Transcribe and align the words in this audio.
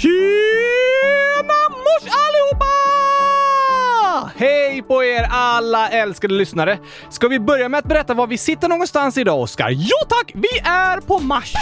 Tjena 0.00 1.60
mors 1.70 2.04
allihopa! 2.24 2.72
Hej 4.36 4.82
på 4.82 5.04
er 5.04 5.22
alla 5.30 5.88
älskade 5.88 6.34
lyssnare! 6.34 6.78
Ska 7.10 7.28
vi 7.28 7.40
börja 7.40 7.68
med 7.68 7.78
att 7.78 7.84
berätta 7.84 8.14
var 8.14 8.26
vi 8.26 8.38
sitter 8.38 8.68
någonstans 8.68 9.18
idag, 9.18 9.40
Oskar? 9.40 9.70
Jo 9.70 9.96
tack! 10.08 10.32
Vi 10.34 10.58
är 10.64 11.00
på 11.00 11.18
Mars! 11.18 11.52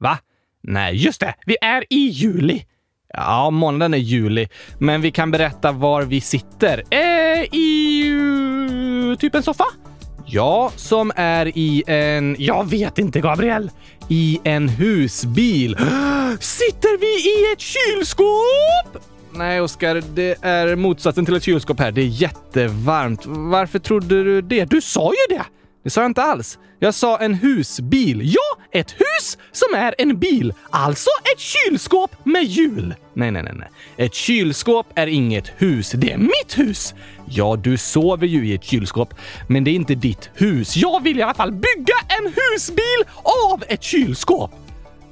Va? 0.00 0.18
Nej, 0.62 0.96
just 0.96 1.20
det! 1.20 1.34
Vi 1.46 1.56
är 1.60 1.84
i 1.90 2.08
juli. 2.08 2.64
Ja, 3.12 3.50
månaden 3.50 3.94
är 3.94 3.98
juli, 3.98 4.48
men 4.78 5.00
vi 5.00 5.10
kan 5.10 5.30
berätta 5.30 5.72
var 5.72 6.02
vi 6.02 6.20
sitter. 6.20 6.82
Eh, 6.90 7.44
I 7.52 8.10
uh, 8.10 9.16
typ 9.16 9.34
en 9.34 9.42
soffa? 9.42 9.66
Ja, 10.28 10.72
som 10.76 11.12
är 11.16 11.58
i 11.58 11.82
en... 11.86 12.36
Jag 12.38 12.70
vet 12.70 12.98
inte, 12.98 13.20
Gabriel. 13.20 13.70
I 14.08 14.40
en 14.44 14.68
husbil. 14.68 15.76
Sitter 16.40 16.98
vi 17.00 17.30
i 17.30 17.52
ett 17.52 17.60
kylskåp? 17.60 19.02
Nej, 19.32 19.60
Oskar, 19.60 20.02
det 20.14 20.36
är 20.42 20.76
motsatsen 20.76 21.24
till 21.24 21.36
ett 21.36 21.42
kylskåp 21.42 21.80
här. 21.80 21.92
Det 21.92 22.00
är 22.00 22.06
jättevarmt. 22.06 23.26
Varför 23.26 23.78
trodde 23.78 24.24
du 24.24 24.40
det? 24.40 24.64
Du 24.64 24.80
sa 24.80 25.12
ju 25.12 25.36
det! 25.36 25.44
Det 25.86 25.90
sa 25.90 26.00
jag 26.00 26.10
inte 26.10 26.22
alls. 26.22 26.58
Jag 26.78 26.94
sa 26.94 27.18
en 27.18 27.34
husbil. 27.34 28.20
Ja, 28.24 28.62
ett 28.72 28.92
hus 28.92 29.38
som 29.52 29.74
är 29.74 29.94
en 29.98 30.18
bil. 30.18 30.54
Alltså 30.70 31.10
ett 31.32 31.40
kylskåp 31.40 32.10
med 32.24 32.44
hjul. 32.44 32.94
Nej, 33.14 33.30
nej, 33.30 33.42
nej, 33.42 33.52
nej. 33.56 33.68
Ett 33.96 34.14
kylskåp 34.14 34.86
är 34.94 35.06
inget 35.06 35.52
hus. 35.56 35.90
Det 35.90 36.12
är 36.12 36.18
mitt 36.18 36.58
hus. 36.58 36.94
Ja, 37.28 37.56
du 37.56 37.76
sover 37.76 38.26
ju 38.26 38.48
i 38.48 38.54
ett 38.54 38.64
kylskåp, 38.64 39.14
men 39.48 39.64
det 39.64 39.70
är 39.70 39.74
inte 39.74 39.94
ditt 39.94 40.30
hus. 40.34 40.76
Jag 40.76 41.02
vill 41.02 41.18
i 41.18 41.22
alla 41.22 41.34
fall 41.34 41.52
bygga 41.52 41.96
en 42.08 42.32
husbil 42.32 43.04
av 43.52 43.62
ett 43.68 43.82
kylskåp. 43.82 44.50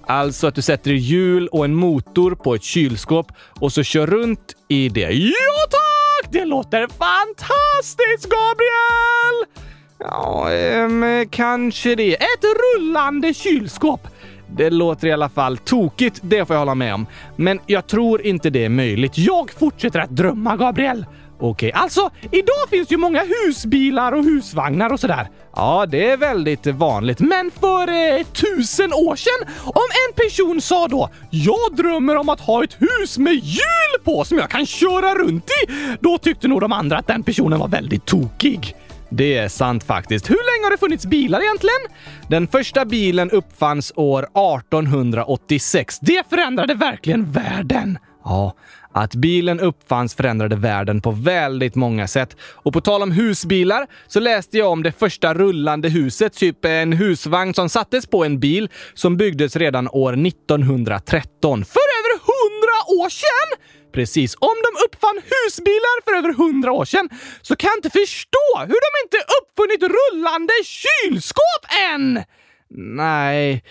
Alltså 0.07 0.47
att 0.47 0.55
du 0.55 0.63
sätter 0.63 0.91
hjul 0.91 1.49
och 1.49 1.65
en 1.65 1.75
motor 1.75 2.35
på 2.35 2.55
ett 2.55 2.65
kylskåp 2.65 3.27
och 3.61 3.73
så 3.73 3.83
kör 3.83 4.07
runt 4.07 4.57
i 4.69 4.89
det. 4.89 5.13
Ja 5.13 5.67
tack! 5.71 6.33
Det 6.33 6.45
låter 6.45 6.81
fantastiskt, 6.81 8.29
Gabriel! 8.31 9.64
Ja, 10.11 10.53
ähm, 10.53 11.27
kanske 11.31 11.95
det. 11.95 12.15
Ett 12.15 12.45
rullande 12.77 13.35
kylskåp. 13.35 14.09
Det 14.57 14.71
låter 14.71 15.09
i 15.09 15.13
alla 15.13 15.29
fall 15.29 15.59
tokigt, 15.59 16.21
det 16.23 16.47
får 16.47 16.55
jag 16.55 16.61
hålla 16.61 16.75
med 16.75 16.95
om. 16.95 17.07
Men 17.37 17.61
jag 17.67 17.87
tror 17.87 18.23
inte 18.23 18.51
det 18.51 18.65
är 18.65 18.69
möjligt. 18.69 19.19
Jag 19.19 19.51
fortsätter 19.51 20.01
att 20.01 20.11
drömma, 20.11 20.57
Gabriel. 20.57 21.07
Okej, 21.41 21.73
alltså 21.73 22.11
idag 22.23 22.69
finns 22.71 22.93
ju 22.93 22.97
många 22.97 23.23
husbilar 23.25 24.13
och 24.13 24.25
husvagnar 24.25 24.93
och 24.93 25.01
sådär. 25.01 25.29
Ja, 25.57 25.87
det 25.87 26.11
är 26.11 26.17
väldigt 26.17 26.67
vanligt. 26.67 27.21
Men 27.21 27.51
för 27.61 27.89
eh, 27.89 28.25
tusen 28.25 28.93
år 28.93 29.17
sedan, 29.17 29.55
om 29.65 29.83
en 30.09 30.15
person 30.25 30.61
sa 30.61 30.89
då 30.89 31.09
“Jag 31.31 31.77
drömmer 31.77 32.17
om 32.17 32.29
att 32.29 32.41
ha 32.41 32.65
ett 32.65 32.77
hus 32.79 33.19
med 33.19 33.35
hjul 33.35 34.01
på 34.05 34.25
som 34.25 34.39
jag 34.39 34.51
kan 34.51 34.67
köra 34.67 35.15
runt 35.15 35.51
i”, 35.51 35.73
då 36.01 36.19
tyckte 36.19 36.49
nog 36.49 36.61
de 36.61 36.73
andra 36.73 36.99
att 36.99 37.07
den 37.07 37.23
personen 37.23 37.59
var 37.59 37.69
väldigt 37.69 38.07
tokig. 38.07 38.75
Det 39.09 39.37
är 39.37 39.49
sant 39.49 39.85
faktiskt. 39.85 40.31
Hur 40.31 40.35
länge 40.35 40.67
har 40.67 40.71
det 40.71 40.79
funnits 40.79 41.07
bilar 41.07 41.41
egentligen? 41.41 41.81
Den 42.29 42.47
första 42.47 42.85
bilen 42.85 43.31
uppfanns 43.31 43.93
år 43.97 44.23
1886. 44.23 45.99
Det 46.01 46.31
förändrade 46.31 46.75
verkligen 46.75 47.33
världen. 47.33 47.99
Ja, 48.25 48.55
att 48.93 49.15
bilen 49.15 49.61
uppfanns 49.61 50.15
förändrade 50.15 50.57
världen 50.57 51.01
på 51.01 51.11
väldigt 51.11 51.75
många 51.75 52.09
sätt. 52.09 52.37
Och 52.41 52.73
på 52.73 52.81
tal 52.81 53.03
om 53.03 53.13
husbilar 53.13 53.87
så 54.07 54.21
läste 54.21 54.59
jag 54.59 54.73
om 54.73 54.83
det 54.83 54.93
första 54.93 55.35
rullande 55.35 55.89
huset, 55.89 56.33
typ 56.33 56.65
en 56.65 56.93
husvagn 56.93 57.55
som 57.55 57.69
sattes 57.69 58.07
på 58.07 58.25
en 58.25 58.41
bil 58.41 58.69
som 58.95 59.17
byggdes 59.17 59.57
redan 59.57 59.89
år 59.89 60.27
1913. 60.27 61.65
För 61.65 61.81
över 61.81 62.19
hundra 62.21 63.03
år 63.05 63.09
sedan! 63.09 63.59
Precis. 63.95 64.37
Om 64.39 64.57
de 64.63 64.85
uppfann 64.85 65.17
husbilar 65.17 66.05
för 66.05 66.13
över 66.19 66.33
hundra 66.33 66.73
år 66.73 66.85
sedan 66.85 67.09
så 67.43 67.57
kan 67.57 67.69
jag 67.69 67.79
inte 67.79 67.91
förstå 67.91 68.59
hur 68.59 68.81
de 68.87 68.91
inte 69.05 69.17
uppfunnit 69.41 69.83
rullande 69.83 70.53
kylskåp 70.65 71.65
än! 71.93 72.23
Nej, 72.77 73.65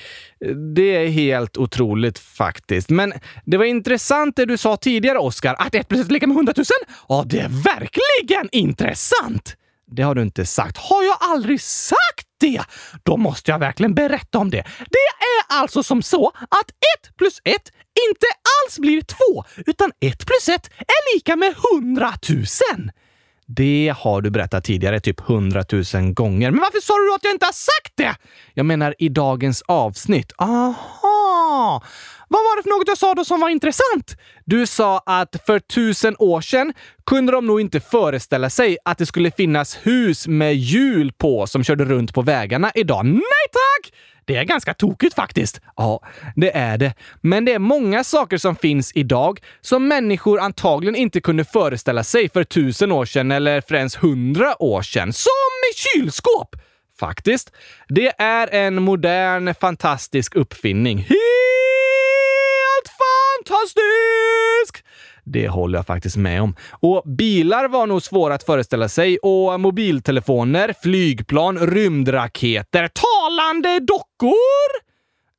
det 0.76 0.96
är 0.96 1.08
helt 1.08 1.58
otroligt 1.58 2.20
faktiskt. 2.20 2.90
Men 2.90 3.14
det 3.46 3.58
var 3.58 3.66
intressant 3.66 4.36
det 4.36 4.46
du 4.46 4.58
sa 4.58 4.78
tidigare, 4.78 5.18
Oskar, 5.18 5.56
att 5.60 5.76
1 5.76 5.88
plus 5.88 6.02
1 6.02 6.08
är 6.10 6.14
lika 6.14 6.28
med 6.28 6.36
100 6.36 6.54
000. 6.58 6.66
Ja, 7.10 7.24
det 7.28 7.40
är 7.40 7.50
verkligen 7.64 8.50
intressant! 8.52 9.56
Det 9.96 10.02
har 10.02 10.16
du 10.16 10.22
inte 10.22 10.46
sagt. 10.46 10.78
Har 10.78 11.04
jag 11.04 11.18
aldrig 11.20 11.62
sagt 11.62 12.28
det? 12.40 12.62
Då 13.04 13.18
måste 13.18 13.52
jag 13.52 13.60
verkligen 13.60 13.94
berätta 13.94 14.38
om 14.38 14.50
det. 14.50 14.64
Det 14.78 15.26
är 15.58 15.62
alltså 15.62 15.84
som 15.84 16.02
så 16.02 16.28
att 16.36 16.70
1 17.10 17.18
plus 17.18 17.42
1 17.44 17.62
inte 18.10 18.26
alls 18.66 18.80
blir 18.80 19.02
två, 19.02 19.44
utan 19.66 19.92
ett 20.00 20.26
plus 20.26 20.50
ett 20.50 20.70
är 20.78 21.16
lika 21.16 21.36
med 21.36 21.56
hundratusen! 21.72 22.92
Det 23.48 23.94
har 23.98 24.22
du 24.22 24.30
berättat 24.30 24.64
tidigare 24.64 25.00
typ 25.00 25.20
hundratusen 25.20 26.14
gånger. 26.14 26.52
Men 26.52 26.60
varför 26.60 26.80
sa 26.80 26.94
du 26.94 27.16
att 27.16 27.24
jag 27.24 27.34
inte 27.34 27.46
har 27.46 27.54
sagt 27.54 27.94
det? 27.96 28.16
Jag 28.54 28.66
menar 28.66 28.96
i 29.00 29.10
dagens 29.10 29.62
avsnitt. 29.62 30.32
Aha! 30.38 31.84
Vad 32.28 32.44
var 32.44 32.58
det 32.58 32.64
för 32.64 32.70
något 32.70 32.88
jag 32.88 32.98
sa 32.98 33.14
då 33.14 33.26
som 33.26 33.40
var 33.40 33.50
intressant? 33.50 34.18
Du 34.46 34.68
sa 34.68 35.04
att 35.06 35.36
för 35.46 35.60
tusen 35.60 36.16
år 36.20 36.42
sedan 36.42 36.74
kunde 37.06 37.32
de 37.32 37.46
nog 37.48 37.62
inte 37.62 37.80
föreställa 37.80 38.50
sig 38.50 38.78
att 38.86 38.98
det 38.98 39.06
skulle 39.06 39.32
finnas 39.32 39.78
hus 39.84 40.28
med 40.28 40.56
hjul 40.56 41.12
på 41.14 41.48
som 41.48 41.64
körde 41.64 41.86
runt 41.86 42.14
på 42.14 42.22
vägarna 42.22 42.72
idag. 42.76 43.06
Nej 43.06 43.46
tack! 43.52 43.94
Det 44.26 44.36
är 44.36 44.44
ganska 44.44 44.74
tokigt 44.74 45.16
faktiskt. 45.16 45.62
Ja, 45.76 46.00
det 46.36 46.58
är 46.58 46.78
det. 46.78 46.94
Men 47.22 47.46
det 47.46 47.54
är 47.54 47.60
många 47.60 48.04
saker 48.04 48.38
som 48.38 48.56
finns 48.56 48.92
idag 48.96 49.40
som 49.62 49.88
människor 49.88 50.40
antagligen 50.40 50.96
inte 50.96 51.22
kunde 51.22 51.46
föreställa 51.46 52.04
sig 52.04 52.30
för 52.30 52.44
tusen 52.44 52.92
år 52.92 53.06
sedan 53.06 53.32
eller 53.32 53.62
för 53.62 53.76
ens 53.76 53.96
hundra 53.96 54.64
år 54.64 54.82
sedan. 54.82 55.14
Som 55.14 55.32
kylskåp! 55.76 56.56
Faktiskt. 57.00 57.52
Det 57.88 58.12
är 58.18 58.54
en 58.54 58.84
modern, 58.84 59.54
fantastisk 59.56 60.36
uppfinning. 60.36 60.98
Helt 60.98 62.90
fantastisk! 63.04 64.84
Det 65.24 65.48
håller 65.48 65.80
jag 65.80 65.86
faktiskt 65.86 66.18
med 66.18 66.42
om. 66.42 66.56
Och 66.72 67.04
bilar 67.06 67.68
var 67.68 67.88
nog 67.88 68.02
svåra 68.04 68.34
att 68.34 68.44
föreställa 68.44 68.90
sig 68.90 69.18
och 69.18 69.60
mobiltelefoner, 69.60 70.74
flygplan, 70.84 71.60
rymdraketer, 71.60 72.88
talande 72.88 73.80
dockor! 73.80 74.84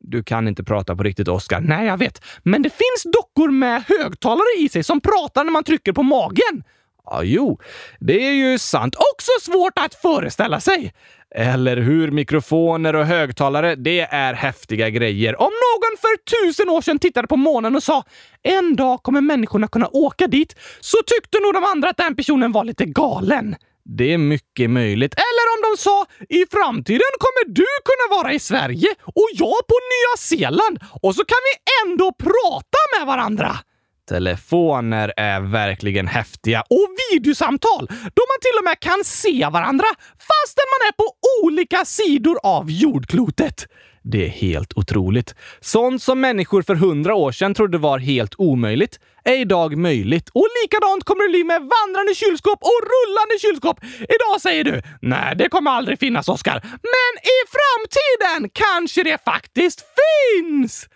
Du 0.06 0.22
kan 0.22 0.48
inte 0.48 0.64
prata 0.64 0.96
på 0.96 1.02
riktigt, 1.02 1.28
Oskar. 1.28 1.60
Nej, 1.60 1.86
jag 1.86 1.96
vet. 1.96 2.22
Men 2.42 2.62
det 2.62 2.70
finns 2.70 3.12
dockor 3.12 3.50
med 3.50 3.82
högtalare 3.88 4.58
i 4.58 4.68
sig 4.68 4.84
som 4.84 5.00
pratar 5.00 5.44
när 5.44 5.52
man 5.52 5.64
trycker 5.64 5.92
på 5.92 6.02
magen. 6.02 6.64
Ja, 7.04 7.22
jo, 7.22 7.60
det 8.00 8.26
är 8.26 8.32
ju 8.32 8.58
sant. 8.58 8.94
Också 8.94 9.30
svårt 9.50 9.78
att 9.78 9.94
föreställa 9.94 10.60
sig. 10.60 10.92
Eller 11.36 11.76
hur? 11.76 12.10
Mikrofoner 12.10 12.96
och 12.96 13.06
högtalare, 13.06 13.74
det 13.74 14.00
är 14.00 14.34
häftiga 14.34 14.90
grejer. 14.90 15.40
Om 15.40 15.50
någon 15.50 15.98
för 16.00 16.46
tusen 16.46 16.68
år 16.68 16.80
sedan 16.80 16.98
tittade 16.98 17.28
på 17.28 17.36
månen 17.36 17.76
och 17.76 17.82
sa 17.82 18.04
“En 18.42 18.76
dag 18.76 19.02
kommer 19.02 19.20
människorna 19.20 19.68
kunna 19.68 19.88
åka 19.92 20.26
dit” 20.26 20.56
så 20.80 20.96
tyckte 21.06 21.38
nog 21.40 21.54
de 21.54 21.64
andra 21.64 21.90
att 21.90 21.96
den 21.96 22.16
personen 22.16 22.52
var 22.52 22.64
lite 22.64 22.84
galen. 22.84 23.56
Det 23.84 24.12
är 24.12 24.18
mycket 24.18 24.70
möjligt. 24.70 25.14
Eller 25.14 25.46
om 25.54 25.60
de 25.70 25.82
sa 25.82 26.06
“I 26.28 26.44
framtiden 26.50 27.12
kommer 27.18 27.54
du 27.54 27.66
kunna 27.84 28.22
vara 28.22 28.32
i 28.32 28.38
Sverige 28.38 28.88
och 29.02 29.28
jag 29.32 29.66
på 29.68 29.76
Nya 29.92 30.16
Zeeland 30.18 30.78
och 31.02 31.14
så 31.14 31.24
kan 31.24 31.38
vi 31.48 31.90
ändå 31.90 32.12
prata 32.12 32.78
med 32.98 33.06
varandra”. 33.06 33.56
Telefoner 34.08 35.12
är 35.16 35.40
verkligen 35.40 36.06
häftiga. 36.06 36.60
Och 36.60 36.88
videosamtal, 37.12 37.86
då 37.88 38.22
man 38.30 38.40
till 38.40 38.58
och 38.58 38.64
med 38.64 38.80
kan 38.80 39.04
se 39.04 39.48
varandra 39.52 39.86
fastän 40.10 40.66
man 40.74 40.88
är 40.88 40.92
på 40.92 41.12
olika 41.42 41.84
sidor 41.84 42.38
av 42.42 42.70
jordklotet. 42.70 43.66
Det 44.02 44.24
är 44.24 44.28
helt 44.28 44.72
otroligt. 44.76 45.34
Sånt 45.60 46.02
som 46.02 46.20
människor 46.20 46.62
för 46.62 46.74
hundra 46.74 47.14
år 47.14 47.32
sedan 47.32 47.54
trodde 47.54 47.78
var 47.78 47.98
helt 47.98 48.34
omöjligt 48.38 48.98
är 49.24 49.38
idag 49.38 49.76
möjligt. 49.76 50.28
Och 50.28 50.46
likadant 50.62 51.04
kommer 51.04 51.22
det 51.24 51.30
bli 51.30 51.44
med 51.44 51.60
vandrande 51.60 52.14
kylskåp 52.14 52.58
och 52.62 52.80
rullande 52.92 53.38
kylskåp. 53.40 53.78
Idag 54.00 54.40
säger 54.40 54.64
du 54.64 54.82
nej, 55.02 55.36
det 55.36 55.48
kommer 55.48 55.70
aldrig 55.70 55.98
finnas, 55.98 56.28
Oskar. 56.28 56.60
Men 56.62 57.12
i 57.34 57.38
framtiden 57.56 58.50
kanske 58.52 59.02
det 59.02 59.24
faktiskt 59.24 59.84
finns! 59.98 60.88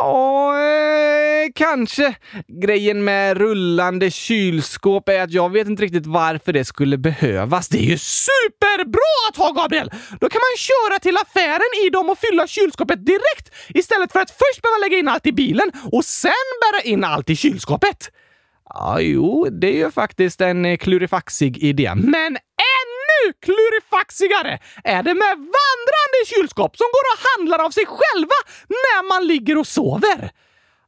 Ja, 0.00 0.54
eh, 0.58 1.50
kanske. 1.54 2.14
Grejen 2.62 3.04
med 3.04 3.36
rullande 3.36 4.10
kylskåp 4.10 5.08
är 5.08 5.20
att 5.20 5.30
jag 5.32 5.52
vet 5.52 5.68
inte 5.68 5.82
riktigt 5.82 6.06
varför 6.06 6.52
det 6.52 6.64
skulle 6.64 6.98
behövas. 6.98 7.68
Det 7.68 7.78
är 7.78 7.82
ju 7.82 7.98
superbra 7.98 9.14
att 9.30 9.36
ha, 9.36 9.52
Gabriel! 9.52 9.90
Då 10.20 10.28
kan 10.28 10.40
man 10.40 10.56
köra 10.56 10.98
till 10.98 11.16
affären 11.16 11.86
i 11.86 11.90
dem 11.90 12.10
och 12.10 12.18
fylla 12.18 12.46
kylskåpet 12.46 13.06
direkt 13.06 13.54
istället 13.68 14.12
för 14.12 14.20
att 14.20 14.30
först 14.30 14.62
behöva 14.62 14.78
lägga 14.78 14.98
in 14.98 15.08
allt 15.08 15.26
i 15.26 15.32
bilen 15.32 15.72
och 15.92 16.04
sen 16.04 16.32
bära 16.60 16.82
in 16.82 17.04
allt 17.04 17.30
i 17.30 17.36
kylskåpet. 17.36 18.10
Ja, 18.68 19.00
jo, 19.00 19.48
det 19.60 19.66
är 19.66 19.76
ju 19.76 19.90
faktiskt 19.90 20.40
en 20.40 20.64
eh, 20.64 20.76
klurifaxig 20.76 21.58
idé. 21.58 21.92
Men 21.94 22.36
ännu 23.14 23.32
klurifaxigare 23.42 24.58
är 24.84 25.02
det 25.02 25.14
med 25.14 25.36
vandrande 25.36 26.20
kylskåp 26.26 26.76
som 26.76 26.86
går 26.92 27.04
och 27.12 27.20
handlar 27.36 27.66
av 27.66 27.70
sig 27.70 27.84
själva 27.86 28.38
när 28.68 29.08
man 29.08 29.26
ligger 29.26 29.58
och 29.58 29.66
sover. 29.66 30.30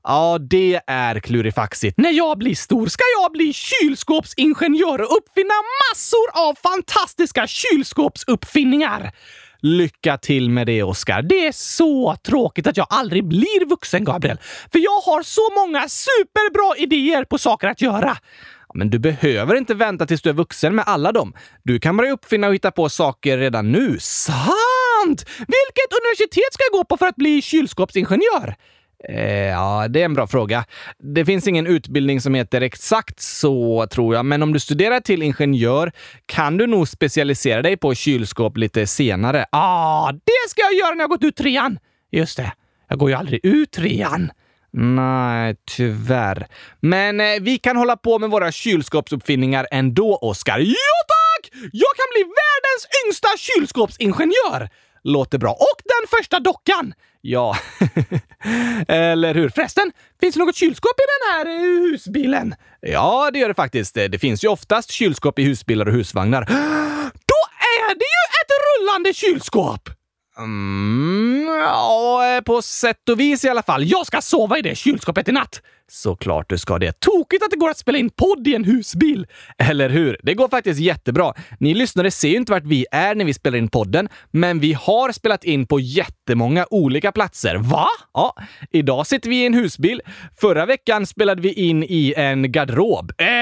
Ja, 0.04 0.38
det 0.40 0.80
är 0.86 1.20
klurifaxigt. 1.20 1.98
När 1.98 2.10
jag 2.10 2.38
blir 2.38 2.54
stor 2.54 2.86
ska 2.86 3.04
jag 3.22 3.32
bli 3.32 3.52
kylskåpsingenjör 3.52 5.00
och 5.00 5.16
uppfinna 5.16 5.54
massor 5.82 6.48
av 6.48 6.54
fantastiska 6.62 7.46
kylskåpsuppfinningar. 7.46 9.12
Lycka 9.60 10.18
till 10.18 10.50
med 10.50 10.66
det, 10.66 10.82
Oskar. 10.82 11.22
Det 11.22 11.46
är 11.46 11.52
så 11.52 12.16
tråkigt 12.16 12.66
att 12.66 12.76
jag 12.76 12.86
aldrig 12.90 13.28
blir 13.28 13.68
vuxen, 13.68 14.04
Gabriel. 14.04 14.38
För 14.72 14.78
jag 14.78 15.00
har 15.00 15.22
så 15.22 15.50
många 15.54 15.88
superbra 15.88 16.76
idéer 16.76 17.24
på 17.24 17.38
saker 17.38 17.68
att 17.68 17.80
göra. 17.80 18.16
Men 18.76 18.90
du 18.90 18.98
behöver 18.98 19.54
inte 19.54 19.74
vänta 19.74 20.06
tills 20.06 20.22
du 20.22 20.30
är 20.30 20.34
vuxen 20.34 20.74
med 20.74 20.84
alla 20.86 21.12
dem. 21.12 21.32
Du 21.62 21.78
kan 21.78 21.96
börja 21.96 22.12
uppfinna 22.12 22.46
och 22.46 22.54
hitta 22.54 22.70
på 22.70 22.88
saker 22.88 23.38
redan 23.38 23.72
nu. 23.72 23.98
Sant! 24.00 25.24
Vilket 25.38 25.90
universitet 26.02 26.52
ska 26.52 26.62
jag 26.70 26.78
gå 26.78 26.84
på 26.84 26.96
för 26.96 27.06
att 27.06 27.16
bli 27.16 27.42
kylskåpsingenjör? 27.42 28.54
Eh, 29.08 29.46
ja, 29.46 29.88
det 29.88 30.00
är 30.00 30.04
en 30.04 30.14
bra 30.14 30.26
fråga. 30.26 30.64
Det 30.98 31.24
finns 31.24 31.48
ingen 31.48 31.66
utbildning 31.66 32.20
som 32.20 32.34
heter 32.34 32.60
exakt 32.60 33.20
så, 33.20 33.86
tror 33.86 34.14
jag. 34.14 34.24
Men 34.24 34.42
om 34.42 34.52
du 34.52 34.60
studerar 34.60 35.00
till 35.00 35.22
ingenjör 35.22 35.92
kan 36.26 36.56
du 36.56 36.66
nog 36.66 36.88
specialisera 36.88 37.62
dig 37.62 37.76
på 37.76 37.94
kylskåp 37.94 38.56
lite 38.56 38.86
senare. 38.86 39.38
Ja, 39.38 39.46
ah, 39.52 40.12
det 40.12 40.50
ska 40.50 40.62
jag 40.62 40.74
göra 40.74 40.94
när 40.94 41.00
jag 41.00 41.10
gått 41.10 41.24
ut 41.24 41.36
trean! 41.36 41.78
Just 42.12 42.36
det, 42.36 42.52
jag 42.88 42.98
går 42.98 43.10
ju 43.10 43.16
aldrig 43.16 43.40
ut 43.44 43.70
trean. 43.70 44.30
Nej, 44.72 45.56
tyvärr. 45.76 46.46
Men 46.80 47.20
eh, 47.20 47.26
vi 47.40 47.58
kan 47.58 47.76
hålla 47.76 47.96
på 47.96 48.18
med 48.18 48.30
våra 48.30 48.52
kylskåpsuppfinningar 48.52 49.66
ändå, 49.70 50.16
Oskar. 50.16 50.58
Ja, 50.58 50.96
tack! 51.08 51.50
Jag 51.72 51.92
kan 51.96 52.06
bli 52.14 52.22
världens 52.22 52.86
yngsta 53.06 53.28
kylskåpsingenjör! 53.38 54.68
Låter 55.04 55.38
bra. 55.38 55.50
Och 55.50 55.82
den 55.84 56.18
första 56.18 56.40
dockan! 56.40 56.94
Ja, 57.20 57.56
eller 58.88 59.34
hur? 59.34 59.48
Förresten, 59.48 59.92
finns 60.20 60.34
det 60.34 60.44
något 60.44 60.56
kylskåp 60.56 60.92
i 60.98 61.04
den 61.14 61.32
här 61.32 61.56
eh, 61.56 61.90
husbilen? 61.90 62.54
Ja, 62.80 63.30
det 63.32 63.38
gör 63.38 63.48
det 63.48 63.54
faktiskt. 63.54 63.94
Det 63.94 64.18
finns 64.18 64.44
ju 64.44 64.48
oftast 64.48 64.90
kylskåp 64.90 65.38
i 65.38 65.42
husbilar 65.42 65.86
och 65.86 65.92
husvagnar. 65.92 66.44
Då 67.12 67.40
är 67.78 67.94
det 67.94 68.10
ju 68.16 68.24
ett 68.40 68.52
rullande 68.66 69.14
kylskåp! 69.14 69.95
Mm, 70.38 71.46
ja, 71.60 72.36
eh, 72.36 72.40
på 72.40 72.62
sätt 72.62 73.08
och 73.08 73.20
vis 73.20 73.44
i 73.44 73.48
alla 73.48 73.62
fall. 73.62 73.84
Jag 73.84 74.06
ska 74.06 74.20
sova 74.20 74.58
i 74.58 74.62
det 74.62 74.74
kylskåpet 74.74 75.28
i 75.28 75.32
natt! 75.32 75.62
Såklart 75.88 76.48
du 76.50 76.58
ska 76.58 76.78
det. 76.78 77.00
Tokigt 77.00 77.44
att 77.44 77.50
det 77.50 77.56
går 77.56 77.70
att 77.70 77.78
spela 77.78 77.98
in 77.98 78.10
podd 78.10 78.48
i 78.48 78.54
en 78.54 78.64
husbil! 78.64 79.26
Eller 79.58 79.88
hur? 79.88 80.20
Det 80.22 80.34
går 80.34 80.48
faktiskt 80.48 80.80
jättebra. 80.80 81.34
Ni 81.60 81.74
lyssnare 81.74 82.10
ser 82.10 82.28
ju 82.28 82.36
inte 82.36 82.52
vart 82.52 82.64
vi 82.64 82.86
är 82.90 83.14
när 83.14 83.24
vi 83.24 83.34
spelar 83.34 83.58
in 83.58 83.68
podden, 83.68 84.08
men 84.30 84.60
vi 84.60 84.72
har 84.72 85.12
spelat 85.12 85.44
in 85.44 85.66
på 85.66 85.80
jättemånga 85.80 86.66
olika 86.70 87.12
platser. 87.12 87.56
Va? 87.56 87.86
Ja, 88.14 88.34
idag 88.70 89.06
sitter 89.06 89.30
vi 89.30 89.42
i 89.42 89.46
en 89.46 89.54
husbil. 89.54 90.02
Förra 90.40 90.66
veckan 90.66 91.06
spelade 91.06 91.42
vi 91.42 91.52
in 91.52 91.82
i 91.82 92.14
en 92.16 92.52
garderob. 92.52 93.12
Eh. 93.18 93.35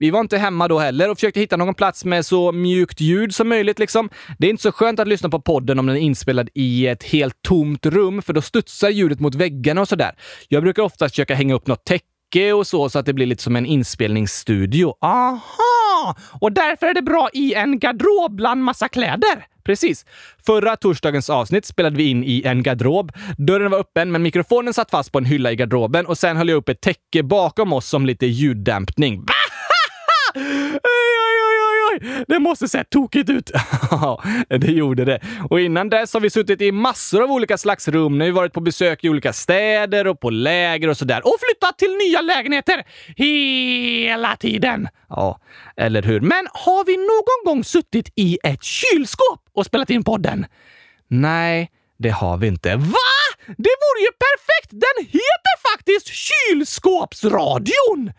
Vi 0.00 0.10
var 0.10 0.20
inte 0.20 0.38
hemma 0.38 0.68
då 0.68 0.78
heller 0.78 1.10
och 1.10 1.16
försökte 1.16 1.40
hitta 1.40 1.56
någon 1.56 1.74
plats 1.74 2.04
med 2.04 2.26
så 2.26 2.52
mjukt 2.52 3.00
ljud 3.00 3.34
som 3.34 3.48
möjligt. 3.48 3.78
Liksom. 3.78 4.10
Det 4.38 4.46
är 4.46 4.50
inte 4.50 4.62
så 4.62 4.72
skönt 4.72 5.00
att 5.00 5.08
lyssna 5.08 5.28
på 5.28 5.40
podden 5.40 5.78
om 5.78 5.86
den 5.86 5.96
är 5.96 6.00
inspelad 6.00 6.48
i 6.54 6.86
ett 6.86 7.02
helt 7.02 7.42
tomt 7.42 7.86
rum, 7.86 8.22
för 8.22 8.32
då 8.32 8.42
studsar 8.42 8.90
ljudet 8.90 9.20
mot 9.20 9.34
väggarna 9.34 9.80
och 9.80 9.88
sådär. 9.88 10.12
Jag 10.48 10.62
brukar 10.62 10.82
oftast 10.82 11.14
försöka 11.14 11.34
hänga 11.34 11.54
upp 11.54 11.66
något 11.66 11.84
täcke 11.84 12.52
och 12.52 12.66
så, 12.66 12.88
så 12.88 12.98
att 12.98 13.06
det 13.06 13.12
blir 13.12 13.26
lite 13.26 13.42
som 13.42 13.56
en 13.56 13.66
inspelningsstudio. 13.66 14.94
Aha! 15.00 16.16
Och 16.40 16.52
därför 16.52 16.86
är 16.86 16.94
det 16.94 17.02
bra 17.02 17.28
i 17.32 17.54
en 17.54 17.78
garderob 17.78 18.36
bland 18.36 18.64
massa 18.64 18.88
kläder. 18.88 19.46
Precis. 19.64 20.06
Förra 20.46 20.76
torsdagens 20.76 21.30
avsnitt 21.30 21.66
spelade 21.66 21.96
vi 21.96 22.04
in 22.04 22.24
i 22.24 22.42
en 22.44 22.62
garderob. 22.62 23.12
Dörren 23.38 23.70
var 23.70 23.78
öppen, 23.78 24.12
men 24.12 24.22
mikrofonen 24.22 24.74
satt 24.74 24.90
fast 24.90 25.12
på 25.12 25.18
en 25.18 25.24
hylla 25.24 25.52
i 25.52 25.56
garderoben 25.56 26.06
och 26.06 26.18
sen 26.18 26.36
höll 26.36 26.48
jag 26.48 26.56
upp 26.56 26.68
ett 26.68 26.80
täcke 26.80 27.22
bakom 27.22 27.72
oss 27.72 27.88
som 27.88 28.06
lite 28.06 28.26
ljuddämpning. 28.26 29.24
Oj, 30.34 31.20
oj, 31.26 31.38
oj, 31.48 31.58
oj! 31.92 31.98
Det 32.28 32.38
måste 32.38 32.68
sett 32.68 32.90
tokigt 32.90 33.30
ut. 33.30 33.50
Ja, 33.90 34.22
det 34.48 34.72
gjorde 34.72 35.04
det. 35.04 35.20
Och 35.50 35.60
innan 35.60 35.88
dess 35.88 36.14
har 36.14 36.20
vi 36.20 36.30
suttit 36.30 36.60
i 36.62 36.72
massor 36.72 37.22
av 37.22 37.32
olika 37.32 37.58
slags 37.58 37.88
rum 37.88 38.18
när 38.18 38.24
vi 38.24 38.30
varit 38.30 38.52
på 38.52 38.60
besök 38.60 39.04
i 39.04 39.08
olika 39.08 39.32
städer 39.32 40.06
och 40.06 40.20
på 40.20 40.30
läger 40.30 40.88
och 40.88 40.96
sådär. 40.96 41.20
Och 41.24 41.36
flyttat 41.40 41.78
till 41.78 41.96
nya 41.96 42.20
lägenheter 42.20 42.84
hela 43.16 44.36
tiden. 44.36 44.88
Ja, 45.08 45.40
eller 45.76 46.02
hur? 46.02 46.20
Men 46.20 46.46
har 46.52 46.84
vi 46.84 46.96
någon 46.96 47.44
gång 47.54 47.64
suttit 47.64 48.12
i 48.16 48.38
ett 48.44 48.62
kylskåp 48.62 49.40
och 49.52 49.66
spelat 49.66 49.90
in 49.90 50.04
podden? 50.04 50.46
Nej, 51.08 51.70
det 51.98 52.10
har 52.10 52.36
vi 52.36 52.46
inte. 52.46 52.76
Va? 52.76 53.08
Det 53.46 53.74
vore 53.82 54.00
ju 54.00 54.10
perfekt! 54.26 54.70
Den 54.70 55.04
heter 55.06 55.70
faktiskt 55.72 56.06
Kylskåpsradion! 56.06 58.12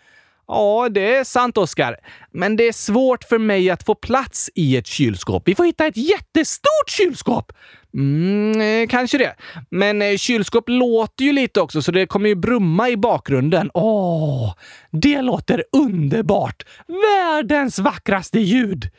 Ja, 0.53 0.89
det 0.89 1.15
är 1.15 1.23
sant, 1.23 1.57
Oskar. 1.57 1.97
Men 2.31 2.55
det 2.55 2.67
är 2.67 2.71
svårt 2.71 3.23
för 3.23 3.37
mig 3.37 3.69
att 3.69 3.85
få 3.85 3.95
plats 3.95 4.49
i 4.55 4.77
ett 4.77 4.87
kylskåp. 4.87 5.43
Vi 5.45 5.55
får 5.55 5.65
hitta 5.65 5.85
ett 5.85 5.97
jättestort 5.97 6.89
kylskåp! 6.89 7.51
Mm, 7.93 8.61
eh, 8.61 8.87
kanske 8.87 9.17
det. 9.17 9.35
Men 9.69 10.01
eh, 10.01 10.17
kylskåp 10.17 10.63
låter 10.67 11.25
ju 11.25 11.31
lite 11.31 11.61
också, 11.61 11.81
så 11.81 11.91
det 11.91 12.05
kommer 12.05 12.29
ju 12.29 12.35
brumma 12.35 12.89
i 12.89 12.97
bakgrunden. 12.97 13.71
Åh, 13.73 14.55
det 14.91 15.21
låter 15.21 15.63
underbart! 15.71 16.63
Världens 16.87 17.79
vackraste 17.79 18.39
ljud! 18.39 18.89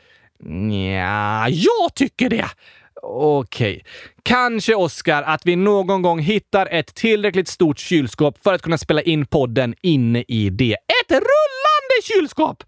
Ja, 0.95 1.49
jag 1.49 1.95
tycker 1.95 2.29
det! 2.29 2.49
Okej. 3.05 3.73
Okay. 3.73 3.91
Kanske, 4.23 4.75
Oskar, 4.75 5.23
att 5.23 5.45
vi 5.45 5.55
någon 5.55 6.01
gång 6.01 6.19
hittar 6.19 6.67
ett 6.71 6.95
tillräckligt 6.95 7.47
stort 7.47 7.79
kylskåp 7.79 8.43
för 8.43 8.53
att 8.53 8.61
kunna 8.61 8.77
spela 8.77 9.01
in 9.01 9.25
podden 9.25 9.75
inne 9.81 10.23
i 10.27 10.49
det. 10.49 10.73
Ett 10.73 11.11
rullande 11.11 12.01
kylskåp! 12.03 12.63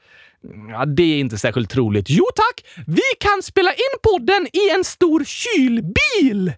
Ja, 0.69 0.85
det 0.85 1.03
är 1.03 1.19
inte 1.19 1.37
särskilt 1.37 1.69
troligt. 1.69 2.09
Jo 2.09 2.25
tack! 2.35 2.65
Vi 2.87 3.01
kan 3.19 3.43
spela 3.43 3.71
in 3.71 3.99
podden 4.03 4.47
i 4.53 4.69
en 4.69 4.83
stor 4.83 5.23
kylbil! 5.23 6.53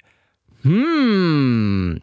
Hmm. 0.63 2.01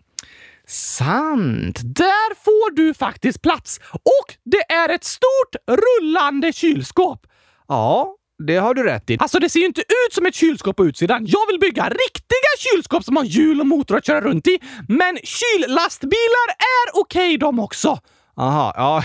Sant. 0.66 1.80
Där 1.82 2.34
får 2.44 2.76
du 2.76 2.94
faktiskt 2.94 3.42
plats. 3.42 3.80
Och 3.92 4.34
det 4.44 4.72
är 4.72 4.88
ett 4.88 5.04
stort 5.04 5.56
rullande 5.66 6.52
kylskåp. 6.52 7.26
Ja, 7.68 8.16
det 8.46 8.56
har 8.56 8.74
du 8.74 8.82
rätt 8.82 9.10
i. 9.10 9.16
Alltså, 9.20 9.38
det 9.38 9.50
ser 9.50 9.60
ju 9.60 9.66
inte 9.66 9.80
ut 9.80 10.12
som 10.12 10.26
ett 10.26 10.34
kylskåp 10.34 10.76
på 10.76 10.86
utsidan. 10.86 11.26
Jag 11.26 11.46
vill 11.46 11.60
bygga 11.60 11.88
riktiga 11.88 12.50
kylskåp 12.58 13.04
som 13.04 13.16
har 13.16 13.24
hjul 13.24 13.60
och 13.60 13.66
motor 13.66 13.96
att 13.96 14.06
köra 14.06 14.20
runt 14.20 14.46
i. 14.46 14.58
Men 14.88 15.18
kyllastbilar 15.22 16.48
är 16.48 17.00
okej 17.00 17.28
okay, 17.28 17.36
de 17.36 17.58
också. 17.58 17.98
Aha, 18.36 18.72
ja. 18.76 19.04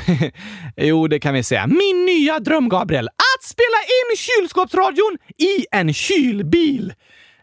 jo, 0.78 1.08
det 1.08 1.20
kan 1.20 1.34
vi 1.34 1.44
säga. 1.44 1.68
Min 1.68 2.06
nya 2.06 2.40
dröm, 2.40 2.70
Gabriel. 2.70 3.08
Att 3.08 3.44
spela 3.44 3.80
in 3.82 4.18
kylskåpsradion 4.18 5.18
i 5.38 5.66
en 5.72 5.94
kylbil. 5.94 6.94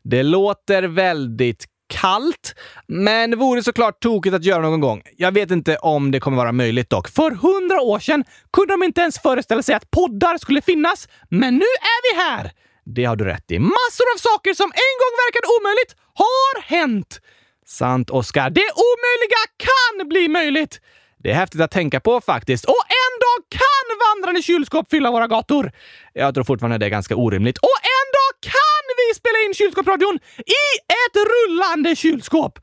Det 0.04 0.22
låter 0.22 0.82
väldigt 0.82 1.66
kallt, 1.88 2.54
men 2.86 3.30
det 3.30 3.36
vore 3.36 3.62
såklart 3.62 4.00
tokigt 4.00 4.34
att 4.34 4.44
göra 4.44 4.62
någon 4.62 4.80
gång. 4.80 5.02
Jag 5.16 5.32
vet 5.32 5.50
inte 5.50 5.76
om 5.76 6.10
det 6.10 6.20
kommer 6.20 6.36
vara 6.36 6.52
möjligt 6.52 6.90
dock. 6.90 7.08
För 7.08 7.30
hundra 7.30 7.80
år 7.80 7.98
sedan 7.98 8.24
kunde 8.52 8.72
de 8.72 8.82
inte 8.82 9.00
ens 9.00 9.18
föreställa 9.18 9.62
sig 9.62 9.74
att 9.74 9.90
poddar 9.90 10.38
skulle 10.38 10.62
finnas, 10.62 11.08
men 11.30 11.54
nu 11.54 11.64
är 11.64 12.14
vi 12.14 12.20
här! 12.20 12.52
Det 12.84 13.04
har 13.04 13.16
du 13.16 13.24
rätt 13.24 13.50
i. 13.50 13.58
Massor 13.58 14.06
av 14.14 14.18
saker 14.18 14.54
som 14.54 14.66
en 14.66 14.94
gång 15.00 15.14
verkade 15.24 15.46
omöjligt 15.60 15.96
har 16.14 16.62
hänt! 16.62 17.20
Sant, 17.66 18.10
Oskar. 18.10 18.50
Det 18.50 18.68
omöjliga 18.90 19.42
kan 19.56 20.08
bli 20.08 20.28
möjligt! 20.28 20.80
Det 21.22 21.30
är 21.30 21.34
häftigt 21.34 21.60
att 21.60 21.70
tänka 21.70 22.00
på 22.00 22.20
faktiskt. 22.20 22.64
Och 22.64 22.82
en 23.02 23.14
dag 23.24 23.60
kan 23.60 23.86
vandrande 24.06 24.42
kylskåp 24.42 24.90
fylla 24.90 25.10
våra 25.10 25.26
gator! 25.26 25.72
Jag 26.12 26.34
tror 26.34 26.44
fortfarande 26.44 26.78
det 26.78 26.86
är 26.86 26.90
ganska 26.90 27.16
orimligt. 27.16 27.58
Och 27.58 27.78
en 27.98 28.06
dag 28.18 28.52
kan 28.52 28.75
ni 29.08 29.14
spela 29.14 29.38
in 29.46 29.54
kylskåpsradion 29.54 30.16
i 30.38 30.64
ett 31.02 31.16
rullande 31.32 31.96
kylskåp! 31.96 32.58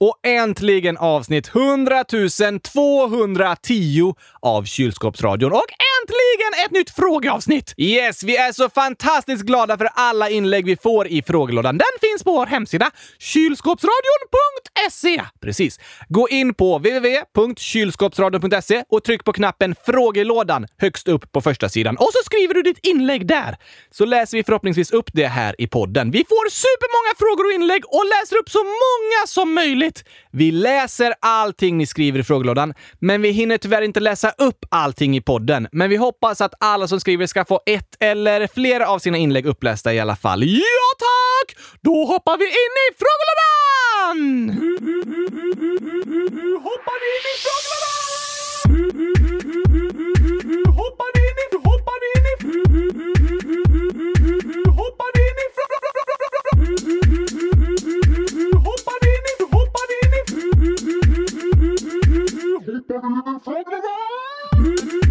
Och 0.00 0.26
äntligen 0.26 0.96
avsnitt 0.96 1.50
100 1.54 2.04
210 2.62 4.14
av 4.42 4.64
Kylskåpsradion. 4.64 5.52
Och 5.52 5.89
äntligen 6.00 6.66
ett 6.66 6.70
nytt 6.70 6.90
frågeavsnitt! 6.90 7.74
Yes, 7.76 8.22
vi 8.22 8.36
är 8.36 8.52
så 8.52 8.70
fantastiskt 8.70 9.42
glada 9.42 9.78
för 9.78 9.88
alla 9.94 10.30
inlägg 10.30 10.64
vi 10.64 10.76
får 10.76 11.08
i 11.08 11.22
frågelådan. 11.22 11.78
Den 11.78 11.86
finns 12.00 12.24
på 12.24 12.32
vår 12.32 12.46
hemsida 12.46 12.90
kylskåpsradion.se. 13.18 15.22
Precis. 15.42 15.80
Gå 16.08 16.28
in 16.28 16.54
på 16.54 16.78
www.kylskåpsradion.se 16.78 18.84
och 18.88 19.04
tryck 19.04 19.24
på 19.24 19.32
knappen 19.32 19.74
frågelådan 19.86 20.66
högst 20.78 21.08
upp 21.08 21.32
på 21.32 21.40
första 21.40 21.68
sidan. 21.68 21.96
Och 21.96 22.10
så 22.12 22.18
skriver 22.24 22.54
du 22.54 22.62
ditt 22.62 22.86
inlägg 22.86 23.26
där. 23.26 23.56
Så 23.90 24.04
läser 24.04 24.36
vi 24.36 24.44
förhoppningsvis 24.44 24.90
upp 24.90 25.10
det 25.12 25.26
här 25.26 25.54
i 25.58 25.66
podden. 25.66 26.10
Vi 26.10 26.24
får 26.28 26.50
supermånga 26.50 27.14
frågor 27.18 27.46
och 27.46 27.52
inlägg 27.52 27.82
och 27.86 28.04
läser 28.20 28.36
upp 28.36 28.50
så 28.50 28.64
många 28.64 29.26
som 29.26 29.54
möjligt. 29.54 30.04
Vi 30.32 30.50
läser 30.50 31.14
allting 31.20 31.78
ni 31.78 31.86
skriver 31.86 32.18
i 32.18 32.24
frågelådan, 32.24 32.74
men 32.98 33.22
vi 33.22 33.30
hinner 33.30 33.58
tyvärr 33.58 33.82
inte 33.82 34.00
läsa 34.00 34.30
upp 34.30 34.64
allting 34.68 35.16
i 35.16 35.20
podden. 35.20 35.68
Men 35.72 35.90
vi 35.90 35.96
hoppas 36.00 36.40
att 36.40 36.54
alla 36.60 36.88
som 36.88 37.00
skriver 37.00 37.26
ska 37.26 37.44
få 37.44 37.60
ett 37.66 37.96
eller 38.00 38.46
flera 38.46 38.88
av 38.88 38.98
sina 38.98 39.16
inlägg 39.18 39.46
upplästa 39.46 39.94
i 39.94 40.00
alla 40.00 40.16
fall. 40.16 40.44
Ja 40.44 40.88
tack! 40.98 41.56
Då 41.80 42.04
hoppar 42.04 42.38
vi 42.38 42.44
in 42.44 42.74
i 42.86 42.88
frågelådan! 43.00 44.50
Hoppar 46.62 47.00
in 47.12 47.24
i 47.32 47.36
frågelådan! 47.44 47.90
Hoppar 50.76 51.12
in 51.16 51.36
i... 51.40 51.56
Hoppar 51.68 52.02
in 52.10 52.26
i... 52.30 52.48
Hoppar 54.68 55.14
in 55.24 55.38
i... 55.40 55.50
Hoppar 58.68 59.02
in 59.10 59.24
i... 59.24 59.24
Hoppar 59.24 59.24
in 59.24 59.24
i... 59.26 59.42
Hoppar 59.54 59.88
in 59.92 60.12
i 60.12 60.30
frågelådan! 63.44 65.09